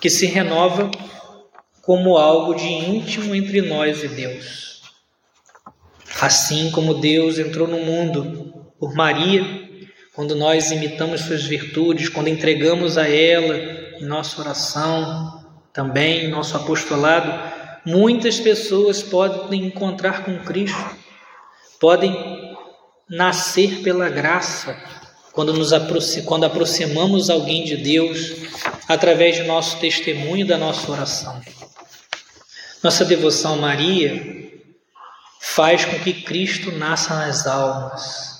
que 0.00 0.08
se 0.08 0.26
renova 0.26 0.92
como 1.82 2.16
algo 2.16 2.54
de 2.54 2.66
íntimo 2.66 3.34
entre 3.34 3.60
nós 3.60 4.04
e 4.04 4.08
Deus. 4.08 4.80
Assim 6.20 6.70
como 6.70 6.94
Deus 6.94 7.36
entrou 7.40 7.66
no 7.66 7.80
mundo 7.80 8.64
por 8.78 8.94
Maria, 8.94 9.44
quando 10.14 10.36
nós 10.36 10.70
imitamos 10.70 11.22
suas 11.22 11.42
virtudes, 11.42 12.08
quando 12.08 12.28
entregamos 12.28 12.96
a 12.96 13.08
ela 13.08 13.85
em 14.00 14.04
nossa 14.04 14.40
oração, 14.40 15.44
também 15.72 16.24
em 16.24 16.28
nosso 16.28 16.56
apostolado, 16.56 17.32
muitas 17.84 18.38
pessoas 18.40 19.02
podem 19.02 19.66
encontrar 19.66 20.24
com 20.24 20.38
Cristo, 20.40 20.84
podem 21.80 22.56
nascer 23.08 23.82
pela 23.82 24.08
graça, 24.08 24.76
quando 25.32 25.52
nos 25.52 25.70
quando 26.24 26.44
aproximamos 26.44 27.28
alguém 27.28 27.64
de 27.64 27.76
Deus 27.76 28.32
através 28.88 29.36
de 29.36 29.42
nosso 29.42 29.78
testemunho 29.78 30.46
da 30.46 30.56
nossa 30.56 30.90
oração. 30.90 31.40
Nossa 32.82 33.04
devoção 33.04 33.54
a 33.54 33.56
Maria 33.56 34.50
faz 35.40 35.84
com 35.84 35.98
que 35.98 36.22
Cristo 36.22 36.72
nasça 36.72 37.14
nas 37.14 37.46
almas 37.46 38.36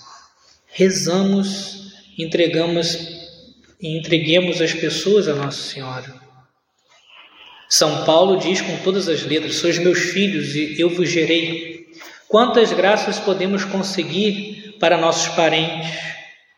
rezamos, 0.76 1.94
entregamos 2.18 3.15
e 3.80 3.96
entreguemos 3.96 4.60
as 4.60 4.72
pessoas 4.72 5.28
a 5.28 5.34
Nossa 5.34 5.62
Senhora. 5.62 6.14
São 7.68 8.04
Paulo 8.04 8.38
diz 8.38 8.60
com 8.60 8.76
todas 8.78 9.08
as 9.08 9.22
letras: 9.22 9.56
Sois 9.56 9.78
meus 9.78 9.98
filhos 9.98 10.54
e 10.54 10.80
eu 10.80 10.88
vos 10.88 11.08
gerei. 11.08 11.86
Quantas 12.28 12.72
graças 12.72 13.18
podemos 13.18 13.64
conseguir 13.64 14.76
para 14.80 14.98
nossos 14.98 15.34
parentes, 15.34 15.90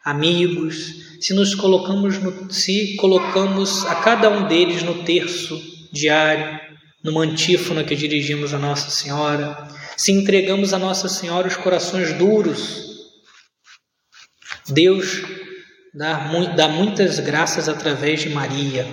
amigos, 0.05 0.99
se 1.21 1.35
nos 1.35 1.55
colocamos 1.55 2.19
no, 2.19 2.51
se 2.51 2.97
colocamos 2.97 3.85
a 3.87 3.97
cada 3.97 4.31
um 4.31 4.47
deles 4.49 4.83
no 4.83 5.03
terço 5.05 5.61
diário, 5.93 6.61
no 7.03 7.19
antífona 7.21 7.85
que 7.85 7.97
dirigimos 7.97 8.55
a 8.55 8.59
Nossa 8.59 8.91
Senhora, 8.91 9.69
se 9.97 10.13
entregamos 10.13 10.73
a 10.73 10.79
Nossa 10.79 11.09
Senhora 11.09 11.49
os 11.49 11.57
corações 11.57 12.13
duros, 12.13 12.89
Deus 14.69 15.23
dá, 15.99 16.69
muitas 16.69 17.19
graças 17.19 17.69
através 17.69 18.21
de 18.21 18.29
Maria. 18.29 18.87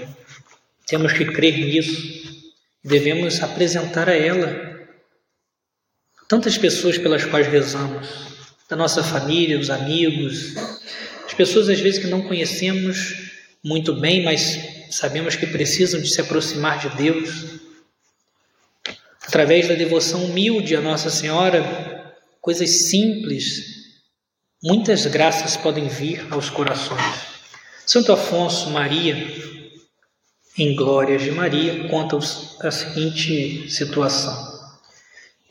Temos 0.87 1.13
que 1.13 1.25
crer 1.25 1.57
nisso. 1.57 2.41
Devemos 2.83 3.41
apresentar 3.41 4.09
a 4.09 4.15
ela 4.15 4.75
tantas 6.27 6.57
pessoas 6.57 6.97
pelas 6.97 7.23
quais 7.23 7.47
rezamos, 7.47 8.07
da 8.67 8.75
nossa 8.75 9.03
família, 9.03 9.59
os 9.59 9.69
amigos, 9.69 10.55
as 11.25 11.33
pessoas 11.33 11.69
às 11.69 11.79
vezes 11.79 11.99
que 11.99 12.07
não 12.07 12.23
conhecemos 12.23 13.13
muito 13.63 13.93
bem, 13.93 14.23
mas 14.23 14.59
sabemos 14.89 15.35
que 15.35 15.45
precisam 15.45 16.01
de 16.01 16.09
se 16.09 16.21
aproximar 16.21 16.79
de 16.79 16.97
Deus. 16.97 17.59
Através 19.27 19.67
da 19.67 19.75
devoção 19.75 20.25
humilde 20.25 20.75
a 20.75 20.81
Nossa 20.81 21.09
Senhora, 21.11 22.13
coisas 22.41 22.87
simples 22.87 23.74
muitas 24.63 25.05
graças 25.05 25.57
podem 25.57 25.87
vir 25.87 26.25
aos 26.31 26.49
corações. 26.49 27.35
Santo 27.85 28.11
Afonso 28.11 28.69
Maria, 28.71 29.15
em 30.57 30.75
Glórias 30.75 31.21
de 31.21 31.31
Maria, 31.31 31.87
conta 31.87 32.17
a 32.17 32.71
seguinte 32.71 33.69
situação. 33.69 34.55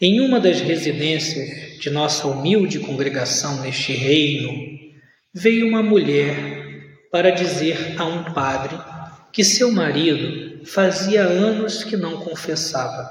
Em 0.01 0.21
uma 0.21 0.41
das 0.41 0.61
residências 0.61 1.79
de 1.79 1.91
nossa 1.91 2.27
humilde 2.27 2.81
congregação 2.81 3.61
neste 3.61 3.93
reino, 3.93 4.51
veio 5.33 5.69
uma 5.69 5.83
mulher 5.83 6.37
para 7.11 7.31
dizer 7.31 7.95
a 7.99 8.05
um 8.05 8.25
padre 8.33 8.77
que 9.33 9.45
seu 9.45 9.71
marido 9.71 10.65
fazia 10.67 11.23
anos 11.23 11.85
que 11.85 11.97
não 11.97 12.19
confessava 12.19 13.09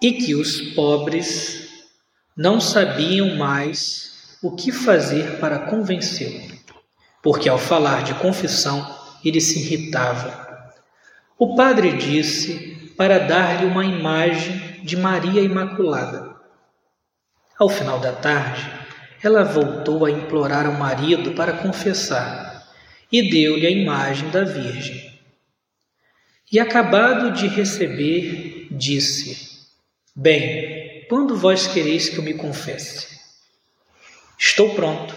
e 0.00 0.12
que 0.12 0.34
os 0.34 0.60
pobres 0.74 1.68
não 2.36 2.60
sabiam 2.60 3.36
mais 3.36 4.09
o 4.42 4.56
que 4.56 4.72
fazer 4.72 5.38
para 5.38 5.58
convencê-lo, 5.58 6.58
porque 7.22 7.48
ao 7.48 7.58
falar 7.58 8.02
de 8.02 8.14
confissão 8.14 8.98
ele 9.24 9.40
se 9.40 9.58
irritava. 9.60 10.74
O 11.38 11.54
padre 11.54 11.92
disse 11.92 12.92
para 12.96 13.18
dar-lhe 13.18 13.66
uma 13.66 13.84
imagem 13.84 14.82
de 14.84 14.96
Maria 14.96 15.42
Imaculada. 15.42 16.36
Ao 17.58 17.68
final 17.68 17.98
da 17.98 18.12
tarde, 18.12 18.66
ela 19.22 19.44
voltou 19.44 20.06
a 20.06 20.10
implorar 20.10 20.66
ao 20.66 20.72
marido 20.72 21.32
para 21.32 21.52
confessar 21.52 22.66
e 23.12 23.30
deu-lhe 23.30 23.66
a 23.66 23.70
imagem 23.70 24.30
da 24.30 24.44
Virgem. 24.44 25.10
E 26.50 26.58
acabado 26.58 27.32
de 27.32 27.46
receber, 27.46 28.68
disse: 28.70 29.66
Bem, 30.16 31.06
quando 31.08 31.36
vós 31.36 31.66
quereis 31.66 32.08
que 32.08 32.18
eu 32.18 32.22
me 32.22 32.34
confesse? 32.34 33.09
Estou 34.42 34.74
pronto. 34.74 35.14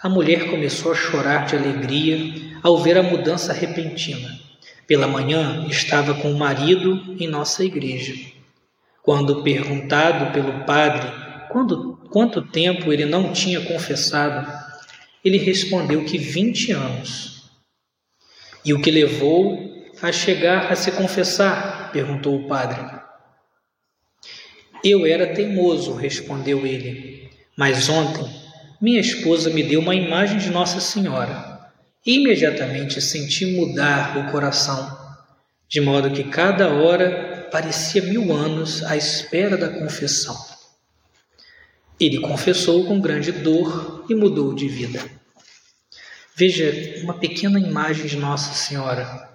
A 0.00 0.08
mulher 0.08 0.48
começou 0.50 0.92
a 0.92 0.94
chorar 0.94 1.44
de 1.44 1.54
alegria 1.54 2.16
ao 2.62 2.78
ver 2.78 2.96
a 2.96 3.02
mudança 3.02 3.52
repentina. 3.52 4.40
Pela 4.86 5.06
manhã 5.06 5.66
estava 5.68 6.14
com 6.14 6.32
o 6.32 6.38
marido 6.38 7.14
em 7.20 7.28
nossa 7.28 7.62
igreja. 7.62 8.14
Quando 9.02 9.42
perguntado 9.42 10.32
pelo 10.32 10.64
padre 10.64 11.12
quando, 11.50 11.98
quanto 12.10 12.40
tempo 12.40 12.90
ele 12.90 13.04
não 13.04 13.34
tinha 13.34 13.60
confessado, 13.60 14.50
ele 15.22 15.36
respondeu 15.36 16.04
que 16.06 16.16
vinte 16.16 16.72
anos. 16.72 17.50
E 18.64 18.72
o 18.72 18.80
que 18.80 18.90
levou 18.90 19.58
a 20.00 20.10
chegar 20.10 20.72
a 20.72 20.74
se 20.74 20.90
confessar? 20.92 21.92
perguntou 21.92 22.34
o 22.34 22.48
padre. 22.48 22.80
Eu 24.82 25.04
era 25.04 25.34
teimoso, 25.34 25.94
respondeu 25.94 26.66
ele. 26.66 27.30
Mas 27.58 27.88
ontem 27.88 28.37
minha 28.80 29.00
esposa 29.00 29.50
me 29.50 29.62
deu 29.62 29.80
uma 29.80 29.94
imagem 29.94 30.38
de 30.38 30.50
Nossa 30.50 30.80
Senhora. 30.80 31.70
Imediatamente 32.06 33.00
senti 33.00 33.44
mudar 33.44 34.16
o 34.16 34.30
coração, 34.30 34.96
de 35.68 35.80
modo 35.80 36.12
que 36.12 36.24
cada 36.24 36.68
hora 36.68 37.48
parecia 37.50 38.02
mil 38.02 38.32
anos 38.32 38.84
à 38.84 38.96
espera 38.96 39.56
da 39.56 39.68
confissão. 39.68 40.36
Ele 41.98 42.20
confessou 42.20 42.86
com 42.86 43.00
grande 43.00 43.32
dor 43.32 44.04
e 44.08 44.14
mudou 44.14 44.54
de 44.54 44.68
vida. 44.68 45.04
Veja 46.36 47.02
uma 47.02 47.14
pequena 47.14 47.58
imagem 47.58 48.06
de 48.06 48.16
Nossa 48.16 48.54
Senhora, 48.54 49.28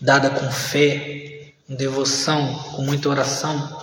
dada 0.00 0.30
com 0.30 0.48
fé, 0.48 1.54
com 1.66 1.74
devoção, 1.74 2.54
com 2.76 2.82
muita 2.82 3.08
oração, 3.08 3.79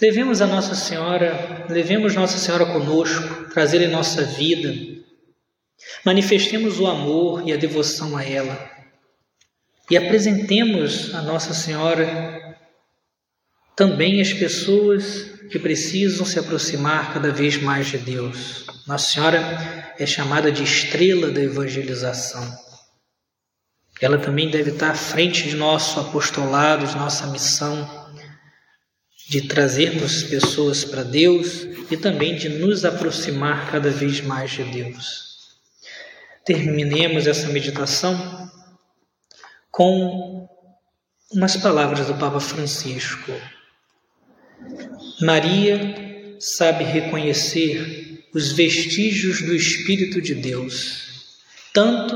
Levemos 0.00 0.40
a 0.40 0.46
Nossa 0.46 0.74
Senhora, 0.74 1.66
levemos 1.70 2.14
Nossa 2.14 2.36
Senhora 2.36 2.66
conosco, 2.66 3.48
trazê-la 3.52 3.84
em 3.84 3.90
nossa 3.90 4.24
vida. 4.24 4.74
Manifestemos 6.04 6.80
o 6.80 6.86
amor 6.86 7.46
e 7.46 7.52
a 7.52 7.56
devoção 7.56 8.16
a 8.16 8.24
ela. 8.24 8.70
E 9.88 9.96
apresentemos 9.96 11.14
a 11.14 11.22
Nossa 11.22 11.54
Senhora 11.54 12.58
também 13.76 14.20
as 14.20 14.32
pessoas 14.32 15.30
que 15.50 15.58
precisam 15.58 16.26
se 16.26 16.38
aproximar 16.38 17.12
cada 17.12 17.30
vez 17.30 17.60
mais 17.60 17.86
de 17.86 17.98
Deus. 17.98 18.66
Nossa 18.86 19.12
Senhora 19.12 19.94
é 19.98 20.06
chamada 20.06 20.50
de 20.50 20.64
estrela 20.64 21.30
da 21.30 21.40
evangelização. 21.40 22.52
Ela 24.00 24.18
também 24.18 24.50
deve 24.50 24.72
estar 24.72 24.90
à 24.90 24.94
frente 24.94 25.48
de 25.48 25.54
nosso 25.54 26.00
apostolado, 26.00 26.86
de 26.86 26.96
nossa 26.96 27.28
missão 27.28 28.03
de 29.34 29.48
trazermos 29.48 30.22
pessoas 30.22 30.84
para 30.84 31.02
Deus 31.02 31.66
e 31.90 31.96
também 31.96 32.36
de 32.36 32.48
nos 32.48 32.84
aproximar 32.84 33.68
cada 33.68 33.90
vez 33.90 34.20
mais 34.20 34.52
de 34.52 34.62
Deus. 34.62 35.56
Terminemos 36.44 37.26
essa 37.26 37.48
meditação 37.48 38.48
com 39.72 40.48
umas 41.32 41.56
palavras 41.56 42.06
do 42.06 42.14
Papa 42.14 42.38
Francisco. 42.38 43.32
Maria 45.20 46.36
sabe 46.38 46.84
reconhecer 46.84 48.28
os 48.32 48.52
vestígios 48.52 49.42
do 49.42 49.52
Espírito 49.52 50.22
de 50.22 50.36
Deus, 50.36 51.32
tanto 51.72 52.14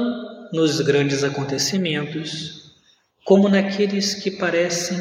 nos 0.52 0.80
grandes 0.82 1.24
acontecimentos 1.24 2.76
como 3.24 3.48
naqueles 3.48 4.14
que 4.14 4.30
parecem 4.30 4.96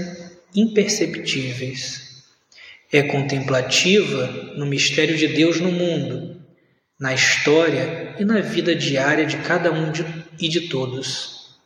imperceptíveis. 0.55 2.06
É 2.91 3.03
contemplativa 3.03 4.27
no 4.55 4.65
mistério 4.65 5.17
de 5.17 5.27
Deus 5.27 5.59
no 5.59 5.71
mundo, 5.71 6.41
na 6.99 7.13
história 7.13 8.15
e 8.17 8.25
na 8.25 8.39
vida 8.39 8.73
diária 8.73 9.25
de 9.25 9.37
cada 9.37 9.71
um 9.71 9.91
de, 9.91 10.05
e 10.39 10.47
de 10.47 10.69
todos. 10.69 11.57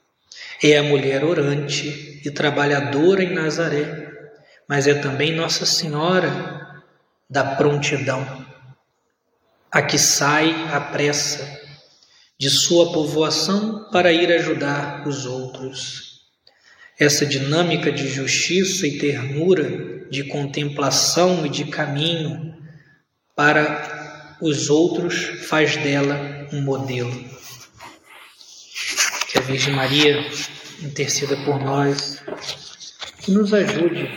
É 0.64 0.78
a 0.78 0.84
mulher 0.84 1.24
orante 1.24 2.22
e 2.26 2.32
trabalhadora 2.32 3.24
em 3.24 3.34
Nazaré, 3.34 4.10
mas 4.68 4.88
é 4.88 4.96
também 4.96 5.36
Nossa 5.36 5.66
Senhora 5.66 6.84
da 7.30 7.56
prontidão, 7.56 8.46
a 9.72 9.82
que 9.82 9.98
sai 9.98 10.54
à 10.72 10.82
pressa 10.82 11.60
de 12.38 12.50
sua 12.50 12.92
povoação 12.92 13.90
para 13.92 14.12
ir 14.12 14.32
ajudar 14.32 15.08
os 15.08 15.26
outros 15.26 16.12
essa 17.02 17.26
dinâmica 17.26 17.92
de 17.92 18.08
justiça 18.08 18.86
e 18.86 19.00
ternura, 19.00 19.91
de 20.12 20.26
contemplação 20.26 21.46
e 21.46 21.50
de 21.50 21.66
caminho 21.66 22.54
para 23.34 24.38
os 24.42 24.70
outros, 24.70 25.48
faz 25.48 25.78
dela 25.78 26.48
um 26.52 26.62
modelo. 26.62 27.12
Que 29.30 29.38
a 29.38 29.42
Virgem 29.42 29.74
Maria 29.74 30.20
interceda 30.82 31.38
por 31.46 31.60
nós, 31.60 32.22
que 33.20 33.32
nos 33.32 33.54
ajude 33.54 34.10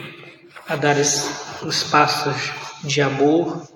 a 0.67 0.75
dar 0.75 0.97
os 0.99 1.85
passos 1.85 2.53
de 2.83 3.01
amor 3.01 3.69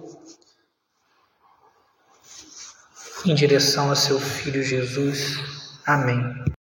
em 3.24 3.34
direção 3.34 3.92
a 3.92 3.94
seu 3.94 4.18
Filho 4.18 4.62
Jesus. 4.62 5.38
Amém. 5.86 6.57